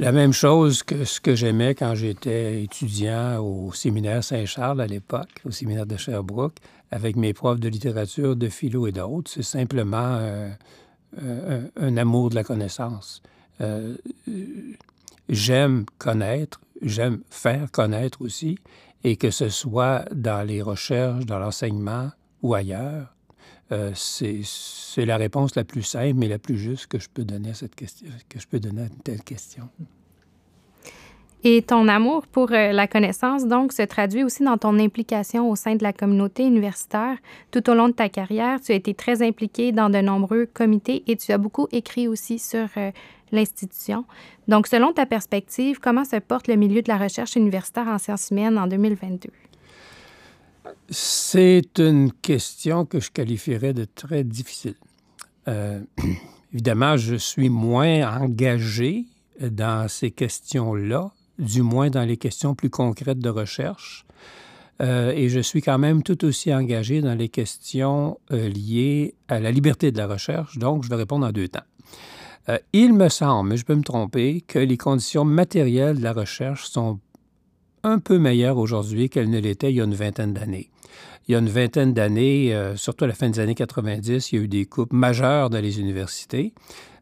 La 0.00 0.10
même 0.10 0.32
chose 0.32 0.82
que 0.82 1.04
ce 1.04 1.20
que 1.20 1.36
j'aimais 1.36 1.76
quand 1.76 1.94
j'étais 1.94 2.64
étudiant 2.64 3.38
au 3.40 3.72
séminaire 3.72 4.24
Saint-Charles 4.24 4.80
à 4.80 4.88
l'époque, 4.88 5.40
au 5.44 5.52
séminaire 5.52 5.86
de 5.86 5.96
Sherbrooke, 5.96 6.56
avec 6.90 7.14
mes 7.14 7.32
profs 7.32 7.60
de 7.60 7.68
littérature, 7.68 8.34
de 8.34 8.48
philo 8.48 8.88
et 8.88 8.92
d'autres. 8.92 9.30
C'est 9.30 9.44
simplement 9.44 10.16
euh, 10.18 10.50
euh, 11.22 11.68
un, 11.76 11.96
amour 11.96 12.30
de 12.30 12.34
la 12.34 12.42
connaissance. 12.42 13.22
Euh, 13.60 13.96
j'aime 15.28 15.84
connaître, 15.98 16.60
j'aime 16.82 17.20
faire 17.30 17.70
connaître 17.70 18.22
aussi, 18.22 18.58
et 19.04 19.16
que 19.16 19.30
ce 19.30 19.48
soit 19.48 20.04
dans 20.14 20.46
les 20.46 20.62
recherches, 20.62 21.26
dans 21.26 21.38
l'enseignement 21.38 22.10
ou 22.42 22.54
ailleurs, 22.54 23.14
c'est 23.94 24.44
la 25.04 25.16
réponse 25.16 25.56
la 25.56 25.64
plus 25.64 25.82
simple 25.82 26.22
et 26.22 26.28
la 26.28 26.38
plus 26.38 26.56
juste 26.56 26.86
que 26.86 27.00
je 27.00 27.08
peux 27.12 27.24
donner 27.24 27.50
à 27.50 27.54
cette 27.54 27.74
que 27.74 27.86
je 28.38 28.46
peux 28.46 28.60
donner 28.60 28.82
à 28.82 28.84
une 28.84 29.00
telle 29.02 29.22
question. 29.22 29.68
Et 31.46 31.60
ton 31.60 31.88
amour 31.88 32.26
pour 32.26 32.52
euh, 32.52 32.72
la 32.72 32.86
connaissance, 32.86 33.46
donc, 33.46 33.74
se 33.74 33.82
traduit 33.82 34.24
aussi 34.24 34.42
dans 34.42 34.56
ton 34.56 34.78
implication 34.78 35.50
au 35.50 35.56
sein 35.56 35.74
de 35.74 35.82
la 35.82 35.92
communauté 35.92 36.42
universitaire. 36.42 37.18
Tout 37.50 37.68
au 37.68 37.74
long 37.74 37.88
de 37.88 37.92
ta 37.92 38.08
carrière, 38.08 38.62
tu 38.62 38.72
as 38.72 38.76
été 38.76 38.94
très 38.94 39.22
impliqué 39.22 39.70
dans 39.70 39.90
de 39.90 39.98
nombreux 39.98 40.46
comités 40.46 41.04
et 41.06 41.16
tu 41.16 41.32
as 41.32 41.38
beaucoup 41.38 41.68
écrit 41.70 42.08
aussi 42.08 42.38
sur 42.38 42.66
euh, 42.78 42.90
l'institution. 43.34 44.04
Donc, 44.48 44.66
selon 44.66 44.92
ta 44.92 45.06
perspective, 45.06 45.78
comment 45.80 46.04
se 46.04 46.16
porte 46.16 46.48
le 46.48 46.56
milieu 46.56 46.82
de 46.82 46.88
la 46.88 46.98
recherche 46.98 47.36
universitaire 47.36 47.88
en 47.88 47.98
sciences 47.98 48.30
humaines 48.30 48.58
en 48.58 48.66
2022? 48.66 49.30
C'est 50.90 51.78
une 51.78 52.12
question 52.12 52.84
que 52.84 53.00
je 53.00 53.10
qualifierais 53.10 53.74
de 53.74 53.84
très 53.84 54.24
difficile. 54.24 54.76
Euh, 55.48 55.80
évidemment, 56.52 56.96
je 56.96 57.16
suis 57.16 57.48
moins 57.48 58.20
engagé 58.20 59.06
dans 59.40 59.88
ces 59.88 60.10
questions-là, 60.10 61.10
du 61.38 61.62
moins 61.62 61.90
dans 61.90 62.04
les 62.04 62.16
questions 62.16 62.54
plus 62.54 62.70
concrètes 62.70 63.18
de 63.18 63.30
recherche. 63.30 64.06
Euh, 64.80 65.12
et 65.12 65.28
je 65.28 65.40
suis 65.40 65.62
quand 65.62 65.78
même 65.78 66.02
tout 66.02 66.24
aussi 66.24 66.52
engagé 66.52 67.00
dans 67.00 67.14
les 67.14 67.28
questions 67.28 68.18
euh, 68.32 68.48
liées 68.48 69.14
à 69.28 69.38
la 69.38 69.52
liberté 69.52 69.92
de 69.92 69.98
la 69.98 70.06
recherche, 70.06 70.58
donc 70.58 70.82
je 70.82 70.88
vais 70.88 70.96
répondre 70.96 71.26
en 71.26 71.30
deux 71.30 71.48
temps. 71.48 71.62
Euh, 72.48 72.58
il 72.72 72.92
me 72.94 73.08
semble, 73.08 73.50
mais 73.50 73.56
je 73.56 73.64
peux 73.64 73.74
me 73.74 73.82
tromper, 73.82 74.42
que 74.42 74.58
les 74.58 74.76
conditions 74.76 75.24
matérielles 75.24 75.98
de 75.98 76.02
la 76.02 76.12
recherche 76.12 76.66
sont 76.66 76.98
un 77.82 77.98
peu 77.98 78.18
meilleures 78.18 78.58
aujourd'hui 78.58 79.08
qu'elles 79.10 79.30
ne 79.30 79.38
l'étaient 79.38 79.70
il 79.70 79.76
y 79.76 79.80
a 79.80 79.84
une 79.84 79.94
vingtaine 79.94 80.32
d'années. 80.32 80.70
Il 81.26 81.32
y 81.32 81.34
a 81.34 81.38
une 81.38 81.48
vingtaine 81.48 81.94
d'années, 81.94 82.54
surtout 82.76 83.04
à 83.04 83.08
la 83.08 83.14
fin 83.14 83.30
des 83.30 83.40
années 83.40 83.54
90, 83.54 84.32
il 84.32 84.36
y 84.36 84.38
a 84.38 84.44
eu 84.44 84.48
des 84.48 84.66
coupes 84.66 84.92
majeures 84.92 85.48
dans 85.48 85.60
les 85.60 85.80
universités. 85.80 86.52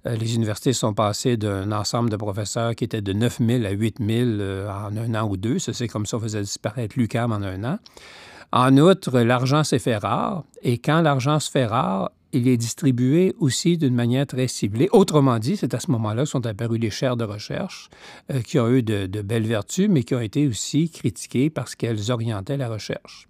Euh, 0.06 0.16
les 0.16 0.34
universités 0.34 0.72
sont 0.72 0.94
passées 0.94 1.36
d'un 1.36 1.70
ensemble 1.72 2.10
de 2.10 2.16
professeurs 2.16 2.74
qui 2.74 2.84
était 2.84 3.02
de 3.02 3.12
9 3.12 3.38
000 3.38 3.64
à 3.64 3.70
8 3.70 3.98
000 4.00 4.10
euh, 4.10 4.68
en 4.68 4.96
un 4.96 5.14
an 5.14 5.28
ou 5.28 5.36
deux. 5.36 5.58
C'est 5.58 5.88
comme 5.88 6.06
ça 6.06 6.16
on 6.16 6.20
faisait 6.20 6.40
disparaître 6.40 6.94
l'UCAM 6.98 7.32
en 7.32 7.42
un 7.42 7.64
an. 7.64 7.78
En 8.52 8.76
outre, 8.76 9.20
l'argent 9.20 9.64
s'est 9.64 9.78
fait 9.78 9.96
rare. 9.96 10.44
Et 10.62 10.78
quand 10.78 11.00
l'argent 11.00 11.38
se 11.40 11.50
fait 11.50 11.66
rare, 11.66 12.10
il 12.32 12.48
est 12.48 12.56
distribué 12.56 13.34
aussi 13.38 13.76
d'une 13.76 13.94
manière 13.94 14.26
très 14.26 14.48
ciblée. 14.48 14.88
Autrement 14.92 15.38
dit, 15.38 15.56
c'est 15.56 15.74
à 15.74 15.80
ce 15.80 15.90
moment-là 15.90 16.22
que 16.22 16.28
sont 16.28 16.46
apparues 16.46 16.78
les 16.78 16.90
chaires 16.90 17.16
de 17.16 17.24
recherche, 17.24 17.90
euh, 18.30 18.40
qui 18.40 18.58
ont 18.58 18.68
eu 18.70 18.82
de, 18.82 19.06
belles 19.22 19.46
vertus, 19.46 19.88
mais 19.88 20.02
qui 20.02 20.14
ont 20.14 20.20
été 20.20 20.46
aussi 20.46 20.90
critiquées 20.90 21.50
parce 21.50 21.74
qu'elles 21.74 22.10
orientaient 22.10 22.56
la 22.56 22.68
recherche. 22.68 23.28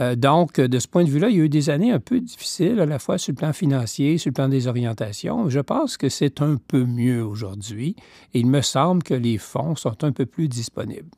Euh, 0.00 0.16
donc, 0.16 0.60
de 0.60 0.78
ce 0.78 0.88
point 0.88 1.04
de 1.04 1.10
vue-là, 1.10 1.30
il 1.30 1.36
y 1.36 1.40
a 1.40 1.44
eu 1.44 1.48
des 1.48 1.70
années 1.70 1.92
un 1.92 2.00
peu 2.00 2.20
difficiles, 2.20 2.80
à 2.80 2.86
la 2.86 2.98
fois 2.98 3.18
sur 3.18 3.32
le 3.32 3.36
plan 3.36 3.52
financier, 3.52 4.18
sur 4.18 4.30
le 4.30 4.34
plan 4.34 4.48
des 4.48 4.66
orientations. 4.66 5.48
Je 5.48 5.60
pense 5.60 5.96
que 5.96 6.08
c'est 6.08 6.42
un 6.42 6.56
peu 6.56 6.84
mieux 6.84 7.24
aujourd'hui. 7.24 7.96
Il 8.34 8.46
me 8.46 8.60
semble 8.60 9.02
que 9.02 9.14
les 9.14 9.38
fonds 9.38 9.76
sont 9.76 10.04
un 10.04 10.12
peu 10.12 10.26
plus 10.26 10.48
disponibles. 10.48 11.10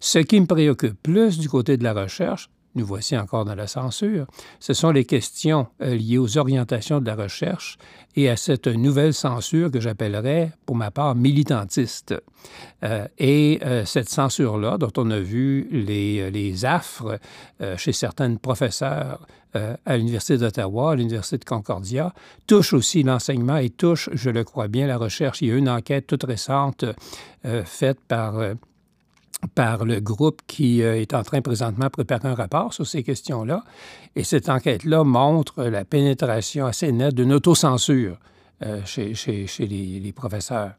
Ce 0.00 0.18
qui 0.18 0.40
me 0.40 0.46
préoccupe 0.46 1.00
plus 1.02 1.38
du 1.38 1.48
côté 1.48 1.76
de 1.76 1.84
la 1.84 1.92
recherche, 1.92 2.50
nous 2.76 2.86
voici 2.86 3.16
encore 3.16 3.44
dans 3.44 3.54
la 3.54 3.66
censure, 3.66 4.26
ce 4.60 4.74
sont 4.74 4.90
les 4.90 5.04
questions 5.04 5.66
euh, 5.82 5.96
liées 5.96 6.18
aux 6.18 6.38
orientations 6.38 7.00
de 7.00 7.06
la 7.06 7.16
recherche 7.16 7.78
et 8.14 8.28
à 8.28 8.36
cette 8.36 8.66
nouvelle 8.66 9.14
censure 9.14 9.70
que 9.70 9.80
j'appellerais, 9.80 10.52
pour 10.66 10.76
ma 10.76 10.90
part, 10.90 11.14
militantiste. 11.14 12.14
Euh, 12.84 13.06
et 13.18 13.60
euh, 13.64 13.84
cette 13.84 14.08
censure-là, 14.08 14.78
dont 14.78 14.92
on 14.96 15.10
a 15.10 15.18
vu 15.18 15.68
les, 15.70 16.64
affres 16.64 17.18
chez 17.76 17.92
certains 17.92 18.34
professeurs 18.36 19.26
à 19.52 19.96
l'Université 19.96 20.38
d'Ottawa, 20.38 20.92
à 20.92 20.94
l'Université 20.94 21.38
de 21.38 21.44
Concordia, 21.44 22.14
touche 22.46 22.72
aussi 22.72 23.02
l'enseignement 23.02 23.56
et 23.56 23.70
touche, 23.70 24.08
je 24.12 24.30
le 24.30 24.44
crois 24.44 24.68
bien, 24.68 24.86
la 24.86 24.96
recherche. 24.96 25.42
Il 25.42 25.48
y 25.48 25.52
a 25.52 25.56
une 25.56 25.68
enquête 25.68 26.06
toute 26.06 26.24
récente 26.24 26.84
faite 27.64 27.98
par 28.06 28.34
par 29.54 29.84
le 29.84 30.00
groupe 30.00 30.40
qui 30.46 30.82
euh, 30.82 31.00
est 31.00 31.14
en 31.14 31.22
train 31.22 31.40
présentement 31.40 31.86
de 31.86 31.90
préparer 31.90 32.28
un 32.28 32.34
rapport 32.34 32.72
sur 32.72 32.86
ces 32.86 33.02
questions-là. 33.02 33.64
Et 34.14 34.24
cette 34.24 34.48
enquête-là 34.48 35.04
montre 35.04 35.64
la 35.64 35.84
pénétration 35.84 36.66
assez 36.66 36.90
nette 36.92 37.14
d'une 37.14 37.32
autocensure 37.32 38.18
euh, 38.64 38.80
chez, 38.84 39.12
les, 39.58 40.12
professeurs. 40.12 40.72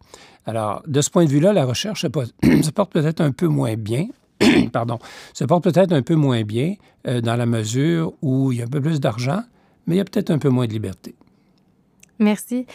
Alors, 0.45 0.81
de 0.87 1.01
ce 1.01 1.09
point 1.09 1.25
de 1.25 1.29
vue-là, 1.29 1.53
la 1.53 1.65
recherche 1.65 2.01
se, 2.01 2.07
porte 2.71 2.91
peut-être 2.91 3.21
un 3.21 3.31
peu 3.31 3.47
moins 3.47 3.75
bien. 3.75 4.07
pardon, 4.73 4.99
se 5.33 5.43
porte 5.43 5.63
peut-être 5.63 5.91
un 5.91 6.01
peu 6.01 6.15
moins 6.15 6.43
bien 6.43 6.75
euh, 7.07 7.21
dans 7.21 7.35
la 7.35 7.45
mesure 7.45 8.13
où 8.21 8.51
il 8.51 8.59
y 8.59 8.61
a 8.61 8.65
un 8.65 8.69
peu 8.69 8.81
plus 8.81 8.99
d'argent, 8.99 9.41
mais 9.85 9.95
il 9.95 9.97
y 9.97 10.01
a 10.01 10.05
peut-être 10.05 10.31
un 10.31 10.39
peu 10.39 10.49
moins 10.49 10.67
de 10.67 10.73
liberté. 10.73 11.15
Merci. 12.19 12.65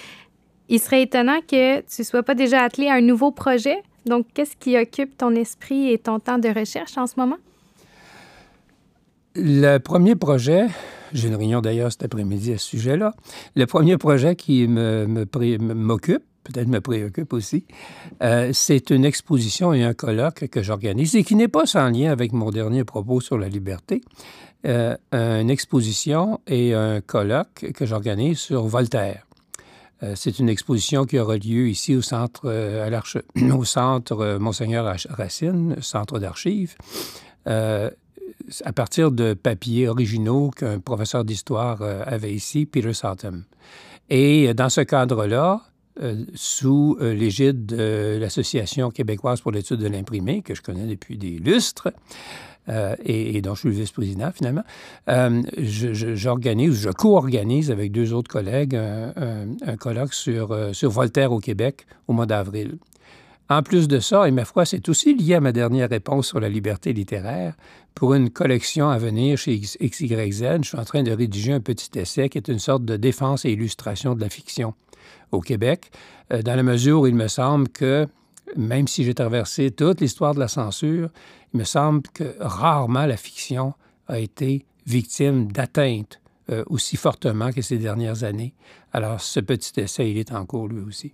Il 0.68 0.80
serait 0.80 1.02
étonnant 1.02 1.40
que 1.40 1.80
tu 1.80 2.00
ne 2.00 2.04
sois 2.04 2.22
pas 2.22 2.34
déjà 2.34 2.62
attelé 2.62 2.88
à 2.88 2.94
un 2.94 3.00
nouveau 3.00 3.32
projet? 3.32 3.82
Donc, 4.06 4.26
qu'est-ce 4.34 4.56
qui 4.56 4.76
occupe 4.76 5.16
ton 5.16 5.34
esprit 5.34 5.90
et 5.90 5.98
ton 5.98 6.18
temps 6.18 6.38
de 6.38 6.48
recherche 6.48 6.96
en 6.98 7.06
ce 7.06 7.14
moment? 7.16 7.38
Le 9.34 9.78
premier 9.78 10.14
projet, 10.14 10.66
j'ai 11.12 11.28
une 11.28 11.36
réunion 11.36 11.60
d'ailleurs 11.60 11.90
cet 11.90 12.04
après-midi 12.04 12.52
à 12.52 12.58
ce 12.58 12.66
sujet-là, 12.66 13.14
le 13.56 13.66
premier 13.66 13.96
projet 13.96 14.36
qui 14.36 14.66
m'occupe, 14.68 16.22
peut-être 16.44 16.68
me 16.68 16.80
préoccupe 16.80 17.32
aussi, 17.32 17.64
euh, 18.22 18.50
c'est 18.52 18.90
une 18.90 19.04
exposition 19.04 19.72
et 19.72 19.84
un 19.84 19.94
colloque 19.94 20.48
que 20.48 20.62
j'organise 20.62 21.16
et 21.16 21.24
qui 21.24 21.36
n'est 21.36 21.48
pas 21.48 21.66
sans 21.66 21.88
lien 21.88 22.10
avec 22.10 22.32
mon 22.32 22.50
dernier 22.50 22.84
propos 22.84 23.20
sur 23.20 23.38
la 23.38 23.48
liberté. 23.48 24.02
Euh, 24.64 24.96
une 25.12 25.50
exposition 25.50 26.40
et 26.46 26.72
un 26.74 27.00
colloque 27.00 27.72
que 27.74 27.84
j'organise 27.84 28.38
sur 28.38 28.64
Voltaire. 28.64 29.26
Euh, 30.02 30.14
c'est 30.16 30.38
une 30.38 30.48
exposition 30.48 31.04
qui 31.04 31.18
aura 31.18 31.36
lieu 31.36 31.68
ici 31.68 31.94
au 31.94 32.02
centre, 32.02 32.42
euh, 32.46 32.88
à 32.88 33.54
au 33.54 33.64
centre 33.64 34.20
euh, 34.20 34.38
Monseigneur 34.38 34.96
Racine, 35.10 35.76
centre 35.80 36.18
d'archives, 36.18 36.76
à 37.46 38.72
partir 38.72 39.12
de 39.12 39.34
papiers 39.34 39.88
originaux 39.88 40.50
qu'un 40.50 40.78
professeur 40.78 41.24
d'histoire 41.24 41.82
avait 41.82 42.32
ici, 42.32 42.66
Peter 42.66 42.92
Sutton. 42.92 43.42
Et 44.10 44.54
dans 44.54 44.68
ce 44.68 44.80
cadre-là, 44.80 45.60
sous 46.34 46.96
l'égide 47.00 47.66
de 47.66 48.18
l'Association 48.20 48.90
québécoise 48.90 49.40
pour 49.40 49.50
l'étude 49.50 49.78
de 49.78 49.88
l'imprimé, 49.88 50.42
que 50.42 50.54
je 50.54 50.62
connais 50.62 50.86
depuis 50.86 51.18
des 51.18 51.38
lustres, 51.38 51.88
euh, 52.68 52.94
et, 53.05 53.40
dont 53.42 53.55
je 53.55 53.61
suis 53.61 53.68
le 53.70 53.75
vice-président 53.75 54.31
finalement, 54.33 54.62
euh, 55.09 55.42
j'organise, 55.59 56.81
je, 56.81 56.90
co-organise 56.90 57.72
avec 57.72 57.90
deux 57.90 58.12
autres 58.12 58.31
collègues 58.31 58.77
un, 58.77 59.77
colloque 59.77 60.14
sur, 60.14 60.53
euh, 60.53 60.72
sur 60.72 60.90
Voltaire 60.90 61.33
au 61.33 61.40
Québec 61.40 61.87
au 62.07 62.12
mois 62.12 62.27
d'avril. 62.27 62.79
En 63.48 63.62
plus 63.62 63.88
de 63.88 63.98
ça, 63.98 64.29
et 64.29 64.31
ma 64.31 64.44
foi, 64.44 64.64
c'est 64.64 64.88
aussi 64.88 65.14
lié 65.14 65.35
à 65.35 65.40
ma 65.40 65.51
dernière 65.51 65.90
réponse 65.90 66.29
sur 66.29 66.38
la 66.38 66.48
liberté 66.48 66.92
littéraire. 66.92 67.55
Pour 67.94 68.14
une 68.14 68.31
collection 68.31 68.88
à 68.88 68.96
venir 68.96 69.37
chez 69.37 69.59
XYZ, 69.59 70.59
je 70.62 70.68
suis 70.68 70.79
en 70.79 70.85
train 70.85 71.03
de 71.03 71.11
rédiger 71.11 71.53
un 71.53 71.61
petit 71.61 71.90
essai 71.98 72.29
qui 72.29 72.38
est 72.38 72.48
une 72.48 72.61
sorte 72.61 72.85
de 72.85 72.96
défense 72.96 73.44
et 73.44 73.51
illustration 73.51 74.14
de 74.14 74.20
la 74.20 74.31
fiction 74.31 74.75
au 75.33 75.40
Québec, 75.40 75.90
dans 76.31 76.55
la 76.55 76.62
mesure 76.62 77.01
où 77.01 77.07
il 77.07 77.14
me 77.14 77.29
semble 77.29 77.68
que, 77.68 78.07
même 78.57 78.88
si 78.88 79.05
j'ai 79.05 79.14
traversé 79.14 79.70
toute 79.70 80.00
l'histoire 80.00 80.35
de 80.35 80.40
la 80.40 80.48
censure, 80.48 81.11
il 81.55 81.59
me 81.59 81.64
semble 81.64 82.02
que 82.14 82.35
rarement 82.40 83.07
la 83.07 83.16
fiction 83.16 83.74
a 84.09 84.18
été 84.18 84.64
victime 84.87 85.50
d'atteintes 85.50 86.20
euh, 86.50 86.64
aussi 86.66 86.96
fortement 86.96 87.52
que 87.52 87.62
ces 87.62 87.78
dernières 87.78 88.24
années. 88.24 88.52
Alors, 88.92 89.20
ce 89.20 89.40
petit 89.40 89.81
essai, 89.81 90.11
il 90.11 90.18
est 90.18 90.33
en 90.33 90.44
cours 90.44 90.68
lui 90.68 90.81
aussi. 90.81 91.12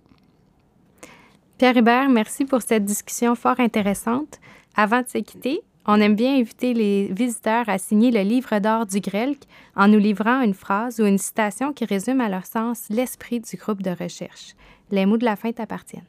Pierre 1.57 1.77
Hébert, 1.77 2.09
merci 2.09 2.45
pour 2.45 2.61
cette 2.61 2.85
discussion 2.85 3.35
fort 3.35 3.59
intéressante. 3.59 4.39
Avant 4.75 5.01
de 5.01 5.07
se 5.07 5.17
quitter, 5.19 5.61
on 5.85 5.99
aime 6.01 6.15
bien 6.15 6.35
inviter 6.35 6.73
les 6.73 7.07
visiteurs 7.11 7.67
à 7.67 7.77
signer 7.77 8.11
le 8.11 8.21
livre 8.21 8.59
d'or 8.59 8.85
du 8.85 8.99
GRELC 8.99 9.39
en 9.75 9.87
nous 9.87 9.99
livrant 9.99 10.41
une 10.41 10.53
phrase 10.53 10.99
ou 10.99 11.05
une 11.05 11.17
citation 11.17 11.73
qui 11.73 11.85
résume 11.85 12.21
à 12.21 12.29
leur 12.29 12.45
sens 12.45 12.85
l'esprit 12.89 13.39
du 13.39 13.55
groupe 13.55 13.81
de 13.81 13.91
recherche. 13.91 14.55
Les 14.91 15.05
mots 15.05 15.17
de 15.17 15.25
la 15.25 15.35
fin 15.35 15.51
t'appartiennent. 15.51 16.03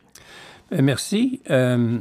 Euh, 0.72 0.80
merci. 0.83 1.40
Euh, 1.50 1.98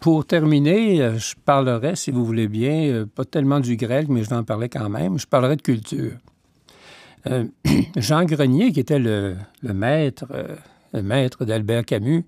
pour 0.00 0.26
terminer, 0.26 1.02
euh, 1.02 1.18
je 1.18 1.34
parlerai, 1.44 1.96
si 1.96 2.10
vous 2.10 2.24
voulez 2.24 2.48
bien, 2.48 3.06
pas 3.14 3.24
tellement 3.24 3.60
du 3.60 3.76
grec, 3.76 4.08
mais 4.08 4.22
je 4.22 4.30
vais 4.30 4.36
en 4.36 4.44
parler 4.44 4.68
quand 4.68 4.88
même, 4.88 5.18
je 5.18 5.26
parlerai 5.26 5.56
de 5.56 5.62
culture. 5.62 6.12
Jean 7.96 8.24
Grenier, 8.24 8.70
qui 8.70 8.78
était 8.78 9.00
le, 9.00 9.36
maître, 9.62 10.26
le 10.92 11.02
maître 11.02 11.44
d'Albert 11.44 11.84
Camus, 11.84 12.24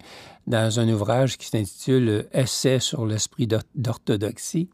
dans 0.49 0.81
un 0.81 0.89
ouvrage 0.89 1.39
qui 1.39 1.47
s'intitule 1.47 2.27
Essai 2.33 2.81
sur 2.81 3.07
l'esprit 3.07 3.47
d'orthodoxie, 3.77 4.69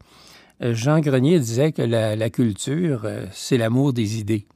Jean 0.59 0.99
Grenier 0.99 1.39
disait 1.39 1.73
que 1.73 1.83
la 1.83 2.29
culture, 2.31 3.07
c'est 3.33 3.59
l'amour 3.59 3.93
des 3.93 4.17
idées. 4.19 4.47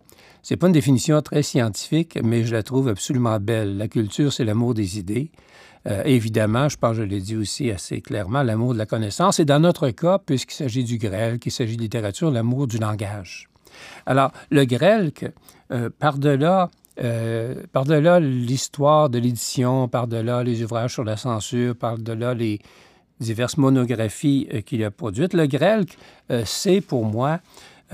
C'est 0.50 0.58
pas 0.58 0.66
une 0.66 0.74
définition 0.74 1.22
très 1.22 1.44
scientifique, 1.44 2.18
mais 2.24 2.44
je 2.44 2.56
la 2.56 2.64
trouve 2.64 2.88
absolument 2.88 3.40
belle. 3.40 3.78
La 3.78 3.88
culture, 3.88 4.34
c'est 4.34 4.44
l'amour 4.44 4.74
des 4.74 4.98
idées. 4.98 5.30
Euh, 5.86 6.02
évidemment, 6.06 6.68
je 6.70 6.76
pense 6.76 6.96
je 6.96 7.04
l'ai 7.04 7.22
dit 7.22 7.36
aussi 7.36 7.70
assez 7.70 8.02
clairement, 8.02 8.42
l'amour 8.42 8.74
de 8.74 8.80
la 8.80 8.88
connaissance. 8.88 9.40
Et 9.40 9.46
dans 9.46 9.60
notre 9.60 9.92
cas, 9.92 10.18
puisqu'il 10.18 10.56
s'agit 10.56 10.84
du 10.84 10.98
grec, 10.98 11.40
qu'il 11.40 11.52
s'agit 11.52 11.78
de 11.78 11.84
littérature, 11.84 12.32
l'amour 12.32 12.66
du 12.66 12.80
langage. 12.80 13.48
Alors, 14.08 14.32
le 14.50 14.66
grec, 14.66 15.24
euh, 15.72 15.92
par-delà 16.00 16.72
euh, 17.00 17.54
par-delà 17.72 18.20
l'histoire 18.20 19.12
de 19.12 19.20
l'édition, 19.20 19.88
par-delà 19.88 20.42
les 20.42 20.64
ouvrages 20.64 20.94
sur 20.94 21.04
la 21.04 21.16
censure, 21.16 21.76
par-delà 21.76 22.34
les 22.34 22.58
diverses 23.20 23.58
monographies 23.58 24.50
qu'il 24.66 24.84
a 24.84 24.90
produites, 24.90 25.36
le 25.36 25.46
grec, 25.46 25.96
c'est 26.44 26.82
pour 26.82 27.06
moi 27.06 27.40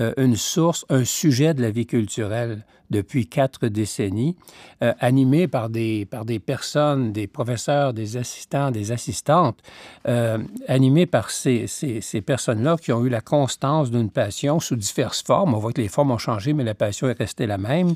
euh, 0.00 0.12
une 0.16 0.36
source, 0.36 0.84
un 0.88 1.04
sujet 1.04 1.54
de 1.54 1.62
la 1.62 1.70
vie 1.70 1.86
culturelle 1.86 2.64
depuis 2.90 3.26
quatre 3.26 3.68
décennies, 3.68 4.36
euh, 4.82 4.92
animé 5.00 5.48
par 5.48 5.68
des, 5.68 6.06
par 6.06 6.24
des 6.24 6.38
personnes, 6.38 7.12
des 7.12 7.26
professeurs, 7.26 7.92
des 7.92 8.16
assistants, 8.16 8.70
des 8.70 8.92
assistantes, 8.92 9.58
euh, 10.06 10.38
animé 10.68 11.06
par 11.06 11.30
ces, 11.30 11.66
ces, 11.66 12.00
ces 12.00 12.20
personnes-là 12.20 12.76
qui 12.76 12.92
ont 12.92 13.04
eu 13.04 13.08
la 13.08 13.20
constance 13.20 13.90
d'une 13.90 14.10
passion 14.10 14.60
sous 14.60 14.76
diverses 14.76 15.22
formes. 15.22 15.54
On 15.54 15.58
voit 15.58 15.72
que 15.72 15.80
les 15.80 15.88
formes 15.88 16.12
ont 16.12 16.18
changé, 16.18 16.52
mais 16.52 16.64
la 16.64 16.74
passion 16.74 17.08
est 17.08 17.18
restée 17.18 17.46
la 17.46 17.58
même. 17.58 17.94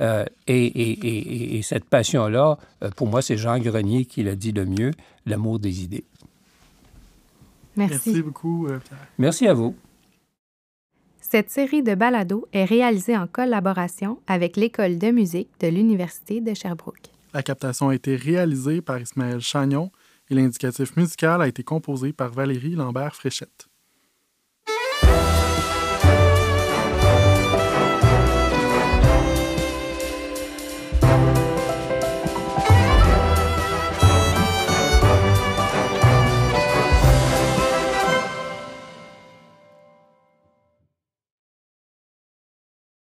Euh, 0.00 0.24
et, 0.46 0.66
et, 0.66 0.90
et, 1.06 1.58
et, 1.58 1.62
cette 1.62 1.84
passion-là, 1.84 2.58
pour 2.96 3.08
moi, 3.08 3.22
c'est 3.22 3.36
Jean 3.36 3.58
Grenier 3.58 4.04
qui 4.04 4.22
l'a 4.22 4.36
dit 4.36 4.52
le 4.52 4.64
mieux, 4.64 4.92
l'amour 5.26 5.58
des 5.58 5.82
idées. 5.82 6.04
Merci. 7.76 8.10
Merci 8.10 8.22
beaucoup, 8.22 8.66
Pierre. 8.66 8.98
Merci 9.18 9.48
à 9.48 9.54
vous. 9.54 9.74
Cette 11.30 11.50
série 11.50 11.82
de 11.82 11.94
balados 11.94 12.48
est 12.54 12.64
réalisée 12.64 13.14
en 13.14 13.26
collaboration 13.26 14.18
avec 14.26 14.56
l'École 14.56 14.96
de 14.96 15.10
musique 15.10 15.50
de 15.60 15.66
l'Université 15.66 16.40
de 16.40 16.54
Sherbrooke. 16.54 17.10
La 17.34 17.42
captation 17.42 17.90
a 17.90 17.94
été 17.94 18.16
réalisée 18.16 18.80
par 18.80 18.98
Ismaël 18.98 19.38
Chagnon 19.40 19.90
et 20.30 20.34
l'indicatif 20.34 20.96
musical 20.96 21.42
a 21.42 21.46
été 21.46 21.62
composé 21.62 22.14
par 22.14 22.32
Valérie 22.32 22.76
Lambert-Fréchette. 22.76 23.67